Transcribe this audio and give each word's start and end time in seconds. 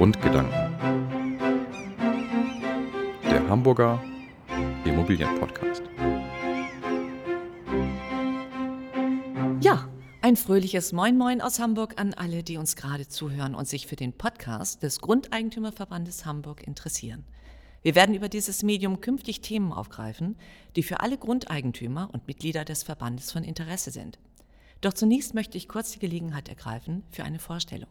Grundgedanken. 0.00 0.78
Der 3.22 3.46
Hamburger 3.50 4.02
Immobilienpodcast. 4.86 5.82
Ja, 9.60 9.90
ein 10.22 10.36
fröhliches 10.38 10.94
Moin 10.94 11.18
Moin 11.18 11.42
aus 11.42 11.58
Hamburg 11.58 12.00
an 12.00 12.14
alle, 12.14 12.42
die 12.42 12.56
uns 12.56 12.76
gerade 12.76 13.08
zuhören 13.08 13.54
und 13.54 13.68
sich 13.68 13.86
für 13.86 13.96
den 13.96 14.14
Podcast 14.14 14.82
des 14.82 15.02
Grundeigentümerverbandes 15.02 16.24
Hamburg 16.24 16.66
interessieren. 16.66 17.26
Wir 17.82 17.94
werden 17.94 18.14
über 18.14 18.30
dieses 18.30 18.62
Medium 18.62 19.02
künftig 19.02 19.42
Themen 19.42 19.70
aufgreifen, 19.70 20.38
die 20.76 20.82
für 20.82 21.00
alle 21.00 21.18
Grundeigentümer 21.18 22.08
und 22.10 22.26
Mitglieder 22.26 22.64
des 22.64 22.84
Verbandes 22.84 23.32
von 23.32 23.44
Interesse 23.44 23.90
sind. 23.90 24.18
Doch 24.80 24.94
zunächst 24.94 25.34
möchte 25.34 25.58
ich 25.58 25.68
kurz 25.68 25.92
die 25.92 25.98
Gelegenheit 25.98 26.48
ergreifen 26.48 27.02
für 27.10 27.22
eine 27.22 27.38
Vorstellung, 27.38 27.90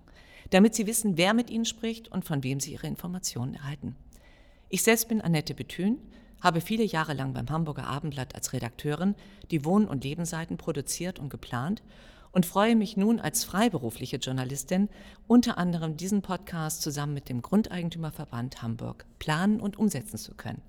damit 0.49 0.75
Sie 0.75 0.87
wissen, 0.87 1.17
wer 1.17 1.33
mit 1.33 1.49
Ihnen 1.49 1.65
spricht 1.65 2.09
und 2.09 2.25
von 2.25 2.43
wem 2.43 2.59
Sie 2.59 2.73
Ihre 2.73 2.87
Informationen 2.87 3.55
erhalten. 3.55 3.95
Ich 4.69 4.83
selbst 4.83 5.07
bin 5.07 5.21
Annette 5.21 5.53
Bethün, 5.53 5.97
habe 6.41 6.61
viele 6.61 6.83
Jahre 6.83 7.13
lang 7.13 7.33
beim 7.33 7.49
Hamburger 7.49 7.87
Abendblatt 7.87 8.35
als 8.35 8.53
Redakteurin 8.53 9.15
die 9.51 9.65
Wohn- 9.65 9.87
und 9.87 10.03
Lebensseiten 10.03 10.57
produziert 10.57 11.19
und 11.19 11.29
geplant 11.29 11.83
und 12.31 12.45
freue 12.45 12.75
mich 12.75 12.95
nun 12.95 13.19
als 13.19 13.43
freiberufliche 13.43 14.17
Journalistin 14.17 14.89
unter 15.27 15.57
anderem 15.57 15.97
diesen 15.97 16.21
Podcast 16.21 16.81
zusammen 16.81 17.13
mit 17.13 17.29
dem 17.29 17.41
Grundeigentümerverband 17.41 18.61
Hamburg 18.61 19.05
planen 19.17 19.59
und 19.59 19.77
umsetzen 19.77 20.17
zu 20.17 20.35
können. 20.35 20.61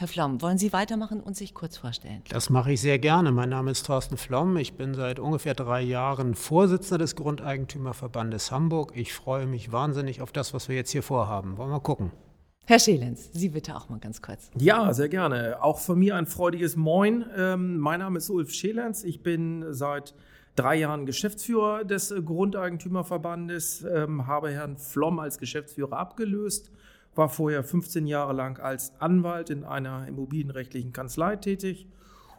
Herr 0.00 0.08
Flom, 0.08 0.40
wollen 0.40 0.56
Sie 0.56 0.72
weitermachen 0.72 1.20
und 1.20 1.36
sich 1.36 1.52
kurz 1.52 1.76
vorstellen? 1.76 2.22
Das 2.30 2.48
mache 2.48 2.72
ich 2.72 2.80
sehr 2.80 2.98
gerne. 2.98 3.32
Mein 3.32 3.50
Name 3.50 3.70
ist 3.70 3.84
Thorsten 3.84 4.16
Flom. 4.16 4.56
Ich 4.56 4.72
bin 4.72 4.94
seit 4.94 5.18
ungefähr 5.18 5.52
drei 5.52 5.82
Jahren 5.82 6.34
Vorsitzender 6.34 6.96
des 6.96 7.16
Grundeigentümerverbandes 7.16 8.50
Hamburg. 8.50 8.92
Ich 8.94 9.12
freue 9.12 9.44
mich 9.44 9.72
wahnsinnig 9.72 10.22
auf 10.22 10.32
das, 10.32 10.54
was 10.54 10.70
wir 10.70 10.76
jetzt 10.76 10.90
hier 10.90 11.02
vorhaben. 11.02 11.58
Wollen 11.58 11.68
wir 11.68 11.74
mal 11.74 11.80
gucken. 11.80 12.12
Herr 12.64 12.78
Schelenz, 12.78 13.28
Sie 13.34 13.50
bitte 13.50 13.76
auch 13.76 13.90
mal 13.90 13.98
ganz 13.98 14.22
kurz. 14.22 14.50
Ja, 14.56 14.94
sehr 14.94 15.10
gerne. 15.10 15.62
Auch 15.62 15.78
von 15.78 15.98
mir 15.98 16.16
ein 16.16 16.24
freudiges 16.24 16.76
Moin. 16.76 17.26
Ähm, 17.36 17.76
mein 17.76 18.00
Name 18.00 18.16
ist 18.16 18.30
Ulf 18.30 18.54
Schelenz. 18.54 19.04
Ich 19.04 19.22
bin 19.22 19.66
seit 19.74 20.14
drei 20.56 20.76
Jahren 20.76 21.04
Geschäftsführer 21.04 21.84
des 21.84 22.14
Grundeigentümerverbandes, 22.24 23.84
ähm, 23.84 24.26
habe 24.26 24.50
Herrn 24.50 24.78
Flom 24.78 25.18
als 25.18 25.36
Geschäftsführer 25.36 25.98
abgelöst, 25.98 26.70
war 27.14 27.28
vorher 27.28 27.64
15 27.64 28.06
Jahre 28.06 28.32
lang 28.32 28.58
als 28.60 28.92
Anwalt 29.00 29.50
in 29.50 29.64
einer 29.64 30.06
immobilienrechtlichen 30.06 30.92
Kanzlei 30.92 31.36
tätig 31.36 31.88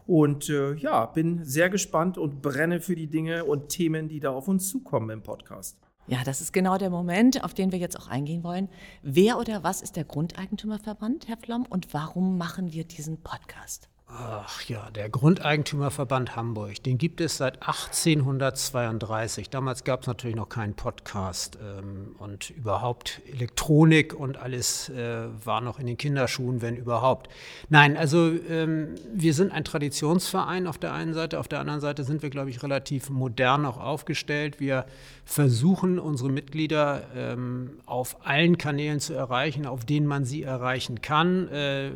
und 0.08 0.50
äh, 0.50 0.74
ja, 0.74 1.06
bin 1.06 1.44
sehr 1.44 1.70
gespannt 1.70 2.18
und 2.18 2.42
brenne 2.42 2.82
für 2.82 2.96
die 2.96 3.08
Dinge 3.08 3.46
und 3.46 3.70
Themen, 3.70 4.08
die 4.08 4.20
da 4.20 4.32
auf 4.32 4.48
uns 4.48 4.70
zukommen 4.70 5.10
im 5.10 5.24
Podcast. 5.24 5.78
Ja, 6.08 6.24
das 6.26 6.42
ist 6.42 6.52
genau 6.52 6.78
der 6.78 6.90
Moment, 6.90 7.44
auf 7.44 7.54
den 7.54 7.72
wir 7.72 7.80
jetzt 7.80 7.98
auch 7.98 8.08
eingehen 8.08 8.44
wollen. 8.44 8.70
Wer 9.04 9.38
oder 9.38 9.64
was 9.64 9.82
ist 9.82 9.96
der 9.96 10.04
Grundeigentümerverband, 10.04 11.28
Herr 11.28 11.38
Flom, 11.38 11.66
und 11.70 11.94
warum 11.94 12.38
machen 12.38 12.74
wir 12.74 12.84
diesen 12.84 13.22
Podcast? 13.22 13.91
Ach 14.14 14.62
ja, 14.64 14.90
der 14.92 15.10
Grundeigentümerverband 15.10 16.36
Hamburg, 16.36 16.84
den 16.84 16.98
gibt 16.98 17.22
es 17.22 17.38
seit 17.38 17.62
1832. 17.62 19.50
Damals 19.50 19.86
gab 19.86 20.02
es 20.02 20.08
natürlich 20.08 20.36
noch 20.36 20.50
keinen 20.50 20.74
Podcast 20.74 21.58
ähm, 21.62 22.16
und 22.20 22.50
überhaupt 22.50 23.22
Elektronik 23.32 24.14
und 24.14 24.36
alles 24.36 24.90
äh, 24.90 25.28
war 25.46 25.62
noch 25.62 25.80
in 25.80 25.88
den 25.88 25.96
Kinderschuhen, 25.96 26.62
wenn 26.62 26.76
überhaupt. 26.76 27.30
Nein, 27.70 27.96
also 27.96 28.32
ähm, 28.50 28.96
wir 29.14 29.34
sind 29.34 29.54
ein 29.54 29.64
Traditionsverein 29.64 30.68
auf 30.68 30.78
der 30.78 30.94
einen 30.94 31.14
Seite, 31.14 31.40
auf 31.40 31.48
der 31.48 31.62
anderen 31.62 31.80
Seite 31.80 32.04
sind 32.04 32.22
wir, 32.22 32.30
glaube 32.30 32.50
ich, 32.50 32.62
relativ 32.64 33.10
modern 33.10 33.66
auch 33.66 33.80
aufgestellt. 33.80 34.60
Wir 34.60 34.86
versuchen 35.24 36.00
unsere 36.00 36.30
Mitglieder 36.30 37.04
ähm, 37.16 37.80
auf 37.86 38.26
allen 38.26 38.58
Kanälen 38.58 39.00
zu 39.00 39.14
erreichen, 39.14 39.66
auf 39.66 39.86
denen 39.86 40.06
man 40.06 40.26
sie 40.26 40.44
erreichen 40.44 41.02
kann. 41.02 41.48
Äh, 41.48 41.92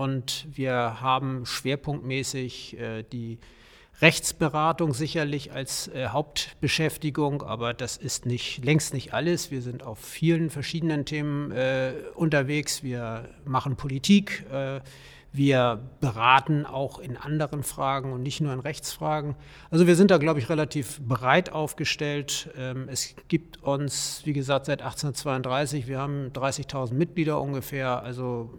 und 0.00 0.46
wir 0.50 1.02
haben 1.02 1.44
schwerpunktmäßig 1.44 2.78
äh, 2.80 3.02
die 3.02 3.38
Rechtsberatung 4.00 4.94
sicherlich 4.94 5.52
als 5.52 5.88
äh, 5.88 6.06
Hauptbeschäftigung, 6.06 7.42
aber 7.42 7.74
das 7.74 7.98
ist 7.98 8.24
nicht, 8.24 8.64
längst 8.64 8.94
nicht 8.94 9.12
alles. 9.12 9.50
Wir 9.50 9.60
sind 9.60 9.82
auf 9.82 9.98
vielen 9.98 10.48
verschiedenen 10.48 11.04
Themen 11.04 11.50
äh, 11.50 11.92
unterwegs. 12.14 12.82
Wir 12.82 13.28
machen 13.44 13.76
Politik. 13.76 14.46
Äh, 14.50 14.80
wir 15.32 15.80
beraten 16.00 16.64
auch 16.64 16.98
in 16.98 17.18
anderen 17.18 17.62
Fragen 17.62 18.14
und 18.14 18.22
nicht 18.22 18.40
nur 18.40 18.54
in 18.54 18.60
Rechtsfragen. 18.60 19.36
Also 19.70 19.86
wir 19.86 19.96
sind 19.96 20.10
da, 20.10 20.16
glaube 20.16 20.40
ich, 20.40 20.48
relativ 20.48 20.98
breit 21.02 21.52
aufgestellt. 21.52 22.48
Ähm, 22.56 22.88
es 22.90 23.14
gibt 23.28 23.62
uns, 23.62 24.22
wie 24.24 24.32
gesagt, 24.32 24.64
seit 24.64 24.80
1832, 24.80 25.86
wir 25.88 25.98
haben 25.98 26.30
30.000 26.32 26.94
Mitglieder 26.94 27.38
ungefähr. 27.38 28.02
Also 28.02 28.58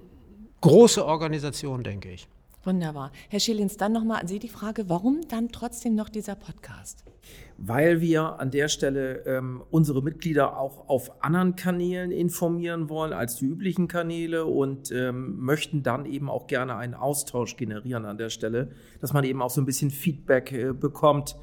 große 0.62 1.06
Organisation, 1.06 1.84
denke 1.84 2.12
ich. 2.12 2.28
Wunderbar. 2.64 3.12
Herr 3.30 3.40
Schillins, 3.40 3.78
dann 3.78 3.92
nochmal 3.92 4.22
an 4.22 4.28
Sie 4.28 4.38
die 4.38 4.48
Frage, 4.48 4.88
warum 4.88 5.22
dann 5.30 5.52
trotzdem 5.52 5.96
noch 5.96 6.10
dieser 6.10 6.36
Podcast? 6.36 7.04
Weil 7.58 8.02
wir 8.02 8.40
an 8.40 8.52
der 8.52 8.68
Stelle 8.68 9.24
ähm, 9.26 9.64
unsere 9.72 10.04
Mitglieder 10.04 10.58
auch 10.58 10.88
auf 10.88 11.24
anderen 11.24 11.56
Kanälen 11.56 12.12
informieren 12.12 12.88
wollen 12.88 13.14
als 13.14 13.38
die 13.38 13.46
üblichen 13.46 13.88
Kanäle 13.88 14.46
und 14.46 14.92
ähm, 14.92 15.40
möchten 15.40 15.82
dann 15.82 16.06
eben 16.06 16.30
auch 16.30 16.46
gerne 16.46 16.76
einen 16.76 16.94
Austausch 16.94 17.58
generieren 17.58 18.06
an 18.06 18.20
der 18.20 18.30
Stelle, 18.30 18.70
dass 19.00 19.12
man 19.12 19.24
eben 19.24 19.42
auch 19.42 19.50
so 19.50 19.62
ein 19.62 19.66
bisschen 19.66 19.90
Feedback 19.90 20.52
äh, 20.52 20.74
bekommt. 20.74 21.36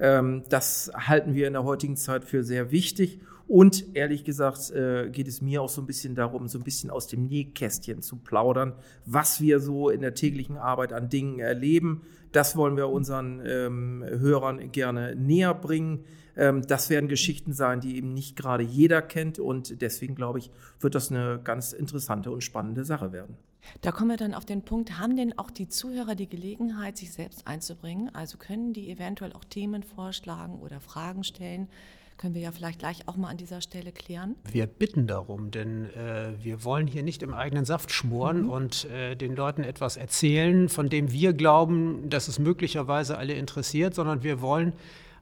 Ähm, 0.00 0.42
das 0.48 0.90
halten 0.94 1.34
wir 1.34 1.46
in 1.46 1.52
der 1.52 1.64
heutigen 1.64 1.96
Zeit 1.96 2.24
für 2.24 2.42
sehr 2.42 2.72
wichtig 2.72 3.20
und 3.46 3.94
ehrlich 3.94 4.24
gesagt 4.24 4.70
äh, 4.70 5.10
geht 5.10 5.28
es 5.28 5.42
mir 5.42 5.62
auch 5.62 5.68
so 5.68 5.82
ein 5.82 5.86
bisschen 5.86 6.14
darum, 6.14 6.48
so 6.48 6.58
ein 6.58 6.64
bisschen 6.64 6.90
aus 6.90 7.06
dem 7.06 7.26
Nähkästchen 7.26 8.00
zu 8.00 8.16
plaudern, 8.16 8.72
was 9.04 9.40
wir 9.40 9.60
so 9.60 9.90
in 9.90 10.00
der 10.00 10.14
täglichen 10.14 10.56
Arbeit 10.56 10.92
an 10.92 11.08
Dingen 11.08 11.38
erleben. 11.40 12.02
Das 12.32 12.56
wollen 12.56 12.76
wir 12.76 12.88
unseren 12.88 13.42
ähm, 13.46 14.04
Hörern 14.06 14.72
gerne 14.72 15.14
näher 15.14 15.54
bringen. 15.54 16.04
Ähm, 16.36 16.66
das 16.66 16.90
werden 16.90 17.08
Geschichten 17.08 17.52
sein, 17.52 17.80
die 17.80 17.96
eben 17.96 18.12
nicht 18.14 18.34
gerade 18.36 18.64
jeder 18.64 19.02
kennt. 19.02 19.38
Und 19.38 19.80
deswegen 19.82 20.14
glaube 20.14 20.38
ich, 20.38 20.50
wird 20.80 20.94
das 20.94 21.10
eine 21.10 21.40
ganz 21.42 21.72
interessante 21.72 22.30
und 22.30 22.42
spannende 22.42 22.84
Sache 22.84 23.12
werden. 23.12 23.36
Da 23.80 23.92
kommen 23.92 24.10
wir 24.10 24.16
dann 24.16 24.34
auf 24.34 24.44
den 24.44 24.62
Punkt, 24.62 24.98
haben 24.98 25.16
denn 25.16 25.38
auch 25.38 25.50
die 25.50 25.68
Zuhörer 25.68 26.14
die 26.14 26.28
Gelegenheit, 26.28 26.96
sich 26.98 27.12
selbst 27.12 27.46
einzubringen? 27.46 28.10
Also 28.14 28.36
können 28.36 28.72
die 28.72 28.90
eventuell 28.90 29.32
auch 29.32 29.44
Themen 29.44 29.82
vorschlagen 29.82 30.58
oder 30.60 30.80
Fragen 30.80 31.24
stellen? 31.24 31.68
Können 32.16 32.34
wir 32.34 32.42
ja 32.42 32.52
vielleicht 32.52 32.78
gleich 32.78 33.08
auch 33.08 33.16
mal 33.16 33.28
an 33.28 33.36
dieser 33.36 33.60
Stelle 33.60 33.92
klären. 33.92 34.36
Wir 34.50 34.66
bitten 34.66 35.06
darum, 35.06 35.50
denn 35.50 35.90
äh, 35.94 36.32
wir 36.42 36.64
wollen 36.64 36.86
hier 36.86 37.02
nicht 37.02 37.22
im 37.22 37.34
eigenen 37.34 37.64
Saft 37.64 37.92
schmoren 37.92 38.42
mhm. 38.42 38.50
und 38.50 38.84
äh, 38.86 39.16
den 39.16 39.34
Leuten 39.36 39.64
etwas 39.64 39.96
erzählen, 39.96 40.68
von 40.68 40.88
dem 40.88 41.12
wir 41.12 41.32
glauben, 41.32 42.08
dass 42.10 42.28
es 42.28 42.38
möglicherweise 42.38 43.18
alle 43.18 43.34
interessiert, 43.34 43.94
sondern 43.94 44.22
wir 44.22 44.40
wollen 44.40 44.72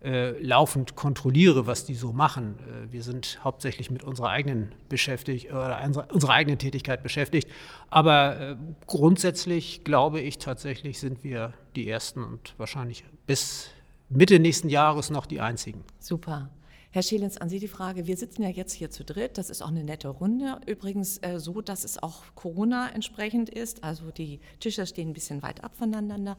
äh, 0.05 0.31
laufend 0.43 0.97
kontrolliere, 0.97 1.67
was 1.67 1.85
die 1.85 1.95
so 1.95 2.13
machen. 2.13 2.59
Äh, 2.59 2.93
wir 2.93 3.03
sind 3.03 3.39
hauptsächlich 3.45 3.91
mit 3.91 4.03
unserer 4.03 4.31
eigenen 4.31 4.75
beschäftigt 4.89 5.53
oder 5.53 5.81
unserer 6.13 6.33
eigenen 6.33 6.59
Tätigkeit 6.59 7.03
beschäftigt. 7.03 7.49
Aber 7.89 8.41
äh, 8.41 8.57
grundsätzlich 8.87 9.85
glaube 9.85 10.21
ich 10.21 10.39
tatsächlich 10.39 10.99
sind 10.99 11.23
wir 11.23 11.55
die 11.77 11.89
ersten 11.89 12.25
und 12.25 12.55
wahrscheinlich 12.59 13.05
bis 13.27 13.71
Mitte 14.09 14.39
nächsten 14.39 14.69
Jahres 14.69 15.11
noch 15.11 15.27
die 15.27 15.41
einzigen. 15.41 15.85
Super. 15.99 16.51
Herr 16.95 17.03
Schelens, 17.03 17.39
an 17.39 17.49
Sie 17.49 17.59
die 17.59 17.69
Frage. 17.69 18.07
Wir 18.07 18.19
sitzen 18.19 18.43
ja 18.43 18.51
jetzt 18.51 18.75
hier 18.75 18.91
zu 18.91 19.03
dritt. 19.03 19.39
Das 19.39 19.49
ist 19.49 19.63
auch 19.63 19.69
eine 19.69 19.83
nette 19.83 20.09
Runde. 20.09 20.59
Übrigens 20.67 21.17
äh, 21.23 21.41
so, 21.41 21.63
dass 21.63 21.85
es 21.85 22.03
auch 22.03 22.23
Corona 22.35 22.91
entsprechend 22.91 23.49
ist. 23.49 23.83
Also 23.83 24.11
die 24.11 24.41
Tische 24.61 24.85
stehen 24.85 25.09
ein 25.09 25.15
bisschen 25.15 25.43
weit 25.43 25.65
ab 25.65 25.73
voneinander. 25.75 26.37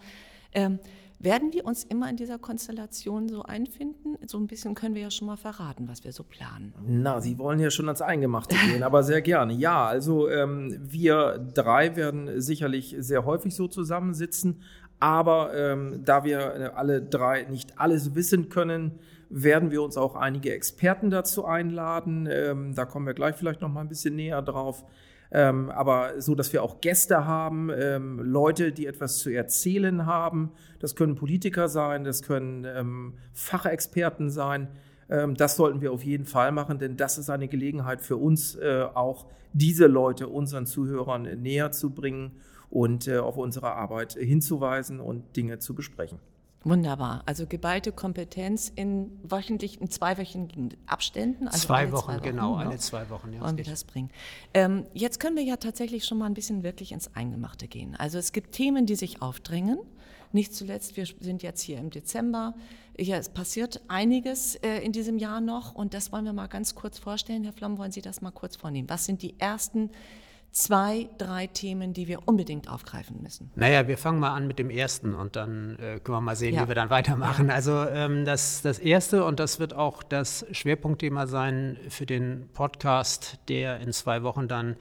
Ähm, 0.54 0.78
werden 1.18 1.54
wir 1.54 1.66
uns 1.66 1.84
immer 1.84 2.08
in 2.08 2.18
dieser 2.18 2.38
Konstellation 2.38 3.30
so 3.30 3.42
einfinden? 3.42 4.16
So 4.28 4.38
ein 4.38 4.46
bisschen 4.46 4.76
können 4.76 4.94
wir 4.94 5.02
ja 5.02 5.10
schon 5.10 5.26
mal 5.26 5.38
verraten, 5.38 5.88
was 5.88 6.04
wir 6.04 6.12
so 6.12 6.22
planen. 6.22 6.72
Na, 6.86 7.20
Sie 7.20 7.40
wollen 7.40 7.60
ja 7.60 7.72
schon 7.72 7.88
ans 7.88 8.04
Eingemachte 8.04 8.56
gehen, 8.68 8.84
aber 8.84 9.02
sehr 9.02 9.24
gerne. 9.24 9.54
Ja, 9.54 9.88
also 9.88 10.30
ähm, 10.30 10.78
wir 10.80 11.40
drei 11.56 11.96
werden 11.96 12.40
sicherlich 12.40 12.96
sehr 13.00 13.26
häufig 13.26 13.56
so 13.56 13.68
zusammensitzen, 13.68 14.62
aber 15.00 15.52
ähm, 15.56 16.02
da 16.06 16.24
wir 16.24 16.78
alle 16.78 17.02
drei 17.02 17.44
nicht 17.50 17.80
alles 17.80 18.14
wissen 18.14 18.50
können, 18.50 19.00
werden 19.34 19.72
wir 19.72 19.82
uns 19.82 19.98
auch 19.98 20.16
einige 20.16 20.54
Experten 20.54 21.10
dazu 21.10 21.46
einladen. 21.46 22.28
Ähm, 22.32 22.76
da 22.76 22.86
kommen 22.86 23.08
wir 23.08 23.16
gleich 23.16 23.36
vielleicht 23.36 23.62
noch 23.62 23.70
mal 23.70 23.82
ein 23.82 23.90
bisschen 23.90 24.16
näher 24.16 24.42
drauf. 24.42 24.86
Ähm, 25.32 25.72
aber 25.72 26.22
so, 26.22 26.36
dass 26.36 26.54
wir 26.54 26.62
auch 26.62 26.80
Gäste 26.80 27.26
haben, 27.26 27.72
ähm, 27.76 28.20
Leute, 28.20 28.72
die 28.72 28.86
etwas 28.86 29.18
zu 29.18 29.32
erzählen 29.32 30.06
haben. 30.06 30.52
Das 30.80 30.96
können 30.96 31.16
Politiker 31.16 31.68
sein, 31.68 32.04
das 32.04 32.22
können 32.22 32.66
ähm, 32.66 33.14
Fachexperten 33.34 34.30
sein. 34.30 34.68
Ähm, 35.10 35.34
das 35.34 35.56
sollten 35.56 35.82
wir 35.82 35.92
auf 35.92 36.04
jeden 36.04 36.26
Fall 36.26 36.52
machen, 36.52 36.78
denn 36.78 36.98
das 36.98 37.18
ist 37.18 37.32
eine 37.32 37.48
Gelegenheit 37.48 38.02
für 38.02 38.18
uns, 38.18 38.54
äh, 38.56 38.86
auch 38.94 39.26
diese 39.54 39.88
Leute 39.88 40.28
unseren 40.28 40.68
Zuhörern 40.68 41.24
näher 41.42 41.72
zu 41.72 41.90
bringen 41.90 42.34
und 42.70 43.08
äh, 43.08 43.18
auf 43.18 43.38
unsere 43.38 43.74
Arbeit 43.74 44.14
hinzuweisen 44.14 45.00
und 45.00 45.36
Dinge 45.36 45.58
zu 45.58 45.74
besprechen. 45.74 46.20
Wunderbar. 46.64 47.24
Also 47.26 47.46
geballte 47.46 47.92
Kompetenz 47.92 48.72
in 48.74 49.12
wöchentlichen, 49.24 49.90
zweiwöchigen 49.90 50.74
Abständen. 50.86 51.48
Also 51.48 51.68
zwei, 51.68 51.92
Wochen, 51.92 52.06
zwei 52.06 52.14
Wochen, 52.16 52.24
genau, 52.24 52.56
alle 52.56 52.78
zwei 52.78 53.10
Wochen. 53.10 53.34
Ja, 53.34 53.42
wollen 53.42 53.58
wir 53.58 53.66
das 53.66 53.84
bringen. 53.84 54.10
Ähm, 54.54 54.86
jetzt 54.94 55.20
können 55.20 55.36
wir 55.36 55.44
ja 55.44 55.58
tatsächlich 55.58 56.06
schon 56.06 56.18
mal 56.18 56.26
ein 56.26 56.34
bisschen 56.34 56.64
wirklich 56.64 56.94
ins 56.94 57.14
Eingemachte 57.16 57.68
gehen. 57.68 57.96
Also 57.98 58.18
es 58.18 58.32
gibt 58.32 58.54
Themen, 58.54 58.86
die 58.86 58.96
sich 58.96 59.22
aufdrängen. 59.22 59.78
Nicht 60.32 60.56
zuletzt, 60.56 60.98
wir 60.98 61.06
sind 61.06 61.44
jetzt 61.44 61.62
hier 61.62 61.78
im 61.78 61.90
Dezember. 61.90 62.56
Ja, 62.98 63.18
es 63.18 63.30
passiert 63.30 63.82
einiges 63.88 64.56
äh, 64.56 64.80
in 64.80 64.92
diesem 64.92 65.18
Jahr 65.18 65.42
noch 65.42 65.76
und 65.76 65.94
das 65.94 66.12
wollen 66.12 66.26
wir 66.26 66.34
mal 66.34 66.48
ganz 66.48 66.76
kurz 66.76 66.98
vorstellen. 66.98 67.44
Herr 67.44 67.54
Flamm, 67.54 67.78
wollen 67.78 67.92
Sie 67.92 68.02
das 68.02 68.22
mal 68.22 68.32
kurz 68.32 68.56
vornehmen? 68.56 68.90
Was 68.90 69.06
sind 69.06 69.22
die 69.22 69.40
ersten 69.40 69.92
zwei, 70.54 71.10
drei 71.18 71.48
Themen, 71.48 71.94
die 71.94 72.08
wir 72.08 72.28
unbedingt 72.28 72.70
aufgreifen 72.70 73.22
müssen? 73.22 73.52
Naja, 73.56 73.88
wir 73.88 73.98
fangen 73.98 74.20
mal 74.20 74.32
an 74.32 74.48
mit 74.48 74.60
dem 74.60 74.70
ersten 74.70 75.14
und 75.14 75.36
dann 75.36 75.78
äh, 75.80 76.00
können 76.00 76.18
wir 76.18 76.22
mal 76.22 76.36
sehen, 76.36 76.56
ja. 76.56 76.64
wie 76.64 76.68
wir 76.70 76.76
dann 76.76 76.90
weitermachen. 76.90 77.48
Ja. 77.48 77.56
Also 77.56 77.86
ähm, 77.90 78.24
das, 78.24 78.62
das 78.62 78.80
erste 78.80 79.26
und 79.26 79.40
das 79.40 79.60
wird 79.60 79.74
auch 79.74 80.04
das 80.04 80.46
Schwerpunktthema 80.52 81.28
sein 81.28 81.78
für 81.90 82.06
den 82.06 82.50
Podcast, 82.54 83.40
der 83.50 83.80
in 83.80 83.92
zwei 83.92 84.24
Wochen 84.24 84.48
dann 84.48 84.78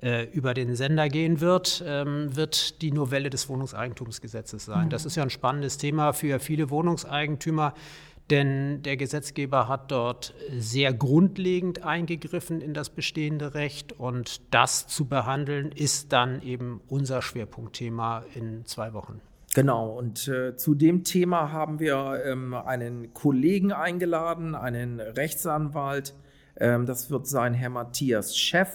äh, 0.00 0.24
über 0.30 0.54
den 0.54 0.76
Sender 0.76 1.08
gehen 1.08 1.40
wird, 1.40 1.82
ähm, 1.86 2.34
wird 2.36 2.80
die 2.82 2.92
Novelle 2.92 3.28
des 3.28 3.48
Wohnungseigentumsgesetzes 3.48 4.64
sein. 4.64 4.86
Mhm. 4.86 4.90
Das 4.90 5.04
ist 5.04 5.16
ja 5.16 5.24
ein 5.24 5.30
spannendes 5.30 5.76
Thema 5.76 6.12
für 6.12 6.38
viele 6.38 6.70
Wohnungseigentümer 6.70 7.74
denn 8.30 8.82
der 8.82 8.96
Gesetzgeber 8.96 9.68
hat 9.68 9.90
dort 9.90 10.34
sehr 10.58 10.92
grundlegend 10.92 11.84
eingegriffen 11.84 12.60
in 12.60 12.74
das 12.74 12.90
bestehende 12.90 13.54
Recht 13.54 13.92
und 13.92 14.40
das 14.52 14.88
zu 14.88 15.06
behandeln 15.06 15.70
ist 15.70 16.12
dann 16.12 16.42
eben 16.42 16.80
unser 16.88 17.22
Schwerpunktthema 17.22 18.24
in 18.34 18.64
zwei 18.66 18.92
Wochen. 18.92 19.20
Genau, 19.54 19.88
und 19.96 20.28
äh, 20.28 20.56
zu 20.56 20.74
dem 20.74 21.04
Thema 21.04 21.50
haben 21.50 21.78
wir 21.78 22.22
ähm, 22.26 22.52
einen 22.52 23.14
Kollegen 23.14 23.72
eingeladen, 23.72 24.54
einen 24.54 25.00
Rechtsanwalt. 25.00 26.14
Ähm, 26.58 26.84
das 26.84 27.10
wird 27.10 27.26
sein 27.26 27.54
Herr 27.54 27.70
Matthias 27.70 28.36
Chef, 28.36 28.68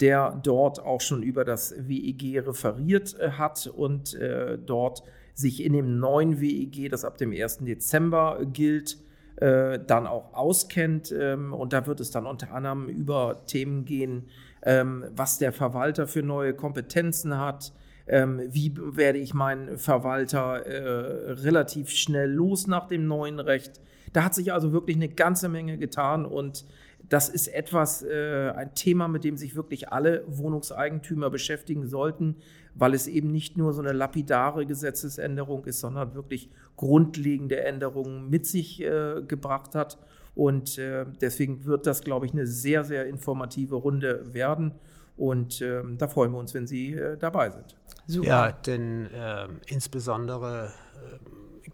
der 0.00 0.38
dort 0.42 0.78
auch 0.78 1.00
schon 1.00 1.22
über 1.22 1.44
das 1.44 1.74
WEG 1.76 2.46
referiert 2.46 3.18
äh, 3.18 3.32
hat 3.32 3.66
und 3.66 4.14
äh, 4.14 4.58
dort 4.58 5.02
sich 5.34 5.64
in 5.64 5.72
dem 5.72 5.98
neuen 5.98 6.40
WEG, 6.40 6.90
das 6.90 7.04
ab 7.04 7.18
dem 7.18 7.32
1. 7.32 7.58
Dezember 7.60 8.40
gilt, 8.44 8.98
äh, 9.36 9.78
dann 9.86 10.06
auch 10.06 10.34
auskennt. 10.34 11.12
Ähm, 11.18 11.52
und 11.52 11.72
da 11.72 11.86
wird 11.86 12.00
es 12.00 12.10
dann 12.10 12.26
unter 12.26 12.52
anderem 12.52 12.88
über 12.88 13.42
Themen 13.46 13.84
gehen, 13.84 14.26
ähm, 14.62 15.04
was 15.14 15.38
der 15.38 15.52
Verwalter 15.52 16.06
für 16.06 16.22
neue 16.22 16.54
Kompetenzen 16.54 17.38
hat, 17.38 17.72
ähm, 18.06 18.40
wie 18.48 18.74
werde 18.76 19.18
ich 19.18 19.34
meinen 19.34 19.78
Verwalter 19.78 20.66
äh, 20.66 21.32
relativ 21.32 21.90
schnell 21.90 22.30
los 22.30 22.66
nach 22.66 22.88
dem 22.88 23.06
neuen 23.06 23.40
Recht. 23.40 23.80
Da 24.12 24.24
hat 24.24 24.34
sich 24.34 24.52
also 24.52 24.72
wirklich 24.72 24.96
eine 24.96 25.08
ganze 25.08 25.48
Menge 25.48 25.78
getan 25.78 26.26
und 26.26 26.66
das 27.08 27.28
ist 27.28 27.48
etwas, 27.48 28.02
äh, 28.02 28.52
ein 28.54 28.74
Thema, 28.74 29.08
mit 29.08 29.24
dem 29.24 29.36
sich 29.36 29.56
wirklich 29.56 29.90
alle 29.90 30.24
Wohnungseigentümer 30.28 31.30
beschäftigen 31.30 31.86
sollten, 31.86 32.36
weil 32.74 32.94
es 32.94 33.06
eben 33.06 33.30
nicht 33.30 33.56
nur 33.56 33.72
so 33.72 33.82
eine 33.82 33.92
lapidare 33.92 34.66
Gesetzesänderung 34.66 35.64
ist, 35.64 35.80
sondern 35.80 36.14
wirklich 36.14 36.50
grundlegende 36.76 37.62
Änderungen 37.62 38.30
mit 38.30 38.46
sich 38.46 38.82
äh, 38.82 39.22
gebracht 39.26 39.74
hat. 39.74 39.98
Und 40.34 40.78
äh, 40.78 41.04
deswegen 41.20 41.64
wird 41.64 41.86
das, 41.86 42.02
glaube 42.02 42.26
ich, 42.26 42.32
eine 42.32 42.46
sehr, 42.46 42.84
sehr 42.84 43.06
informative 43.06 43.76
Runde 43.76 44.32
werden. 44.32 44.72
Und 45.16 45.60
äh, 45.60 45.82
da 45.98 46.08
freuen 46.08 46.32
wir 46.32 46.38
uns, 46.38 46.54
wenn 46.54 46.66
Sie 46.66 46.94
äh, 46.94 47.18
dabei 47.18 47.50
sind. 47.50 47.76
Super. 48.06 48.26
Ja, 48.26 48.52
denn 48.52 49.08
ähm, 49.14 49.60
insbesondere 49.66 50.72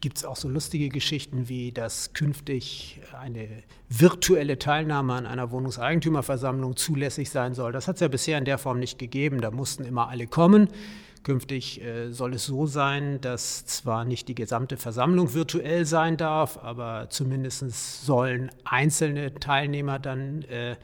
gibt 0.01 0.19
es 0.19 0.25
auch 0.25 0.37
so 0.37 0.49
lustige 0.49 0.89
Geschichten 0.89 1.49
wie, 1.49 1.73
dass 1.73 2.13
künftig 2.13 3.01
eine 3.21 3.49
virtuelle 3.89 4.59
Teilnahme 4.59 5.15
an 5.15 5.27
einer 5.27 5.51
Wohnungseigentümerversammlung 5.51 6.77
zulässig 6.77 7.31
sein 7.31 7.55
soll. 7.55 7.73
Das 7.73 7.89
hat 7.89 7.97
es 7.97 8.01
ja 8.01 8.09
bisher 8.09 8.39
in 8.39 8.45
der 8.45 8.59
Form 8.59 8.79
nicht 8.79 8.99
gegeben. 8.99 9.41
Da 9.41 9.51
mussten 9.51 9.85
immer 9.85 10.09
alle 10.09 10.27
kommen. 10.27 10.69
Künftig 11.23 11.83
äh, 11.83 12.11
soll 12.11 12.35
es 12.35 12.47
so 12.47 12.67
sein, 12.67 13.21
dass 13.21 13.67
zwar 13.67 14.05
nicht 14.05 14.29
die 14.29 14.35
gesamte 14.35 14.77
Versammlung 14.77 15.35
virtuell 15.35 15.85
sein 15.85 16.17
darf, 16.17 16.59
aber 16.63 17.09
zumindest 17.11 18.05
sollen 18.05 18.51
einzelne 18.65 19.35
Teilnehmer 19.35 19.99
dann 19.99 20.43
äh, 20.43 20.77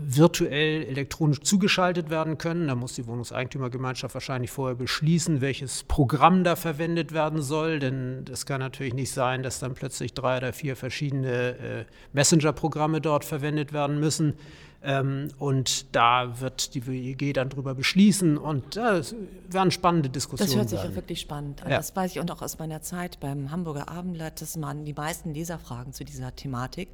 virtuell 0.00 0.84
elektronisch 0.84 1.40
zugeschaltet 1.40 2.10
werden 2.10 2.38
können. 2.38 2.68
Da 2.68 2.74
muss 2.74 2.94
die 2.94 3.06
Wohnungseigentümergemeinschaft 3.06 4.14
wahrscheinlich 4.14 4.50
vorher 4.50 4.76
beschließen, 4.76 5.40
welches 5.40 5.84
Programm 5.84 6.44
da 6.44 6.56
verwendet 6.56 7.12
werden 7.12 7.42
soll, 7.42 7.78
denn 7.78 8.24
das 8.24 8.46
kann 8.46 8.60
natürlich 8.60 8.94
nicht 8.94 9.12
sein, 9.12 9.42
dass 9.42 9.58
dann 9.58 9.74
plötzlich 9.74 10.14
drei 10.14 10.38
oder 10.38 10.52
vier 10.52 10.76
verschiedene 10.76 11.58
äh, 11.58 11.84
Messenger-Programme 12.12 13.00
dort 13.00 13.24
verwendet 13.24 13.72
werden 13.72 14.00
müssen. 14.00 14.34
Ähm, 14.82 15.28
und 15.38 15.94
da 15.96 16.40
wird 16.40 16.74
die 16.74 16.86
WEG 16.86 17.34
dann 17.34 17.48
drüber 17.48 17.74
beschließen 17.74 18.38
und 18.38 18.76
das 18.76 19.14
werden 19.48 19.70
spannende 19.70 20.08
Diskussionen. 20.08 20.50
Das 20.50 20.56
hört 20.56 20.68
sich 20.68 20.78
sein. 20.78 20.90
auch 20.90 20.94
wirklich 20.94 21.20
spannend 21.20 21.62
an. 21.64 21.70
Ja. 21.70 21.78
Das 21.78 21.96
weiß 21.96 22.12
ich 22.12 22.20
und 22.20 22.30
auch 22.30 22.40
aus 22.40 22.58
meiner 22.58 22.82
Zeit 22.82 23.18
beim 23.18 23.50
Hamburger 23.50 23.88
Abendblatt, 23.88 24.40
dass 24.40 24.56
man 24.56 24.84
die 24.84 24.92
meisten 24.92 25.34
Leserfragen 25.34 25.92
zu 25.92 26.04
dieser 26.04 26.36
Thematik 26.36 26.88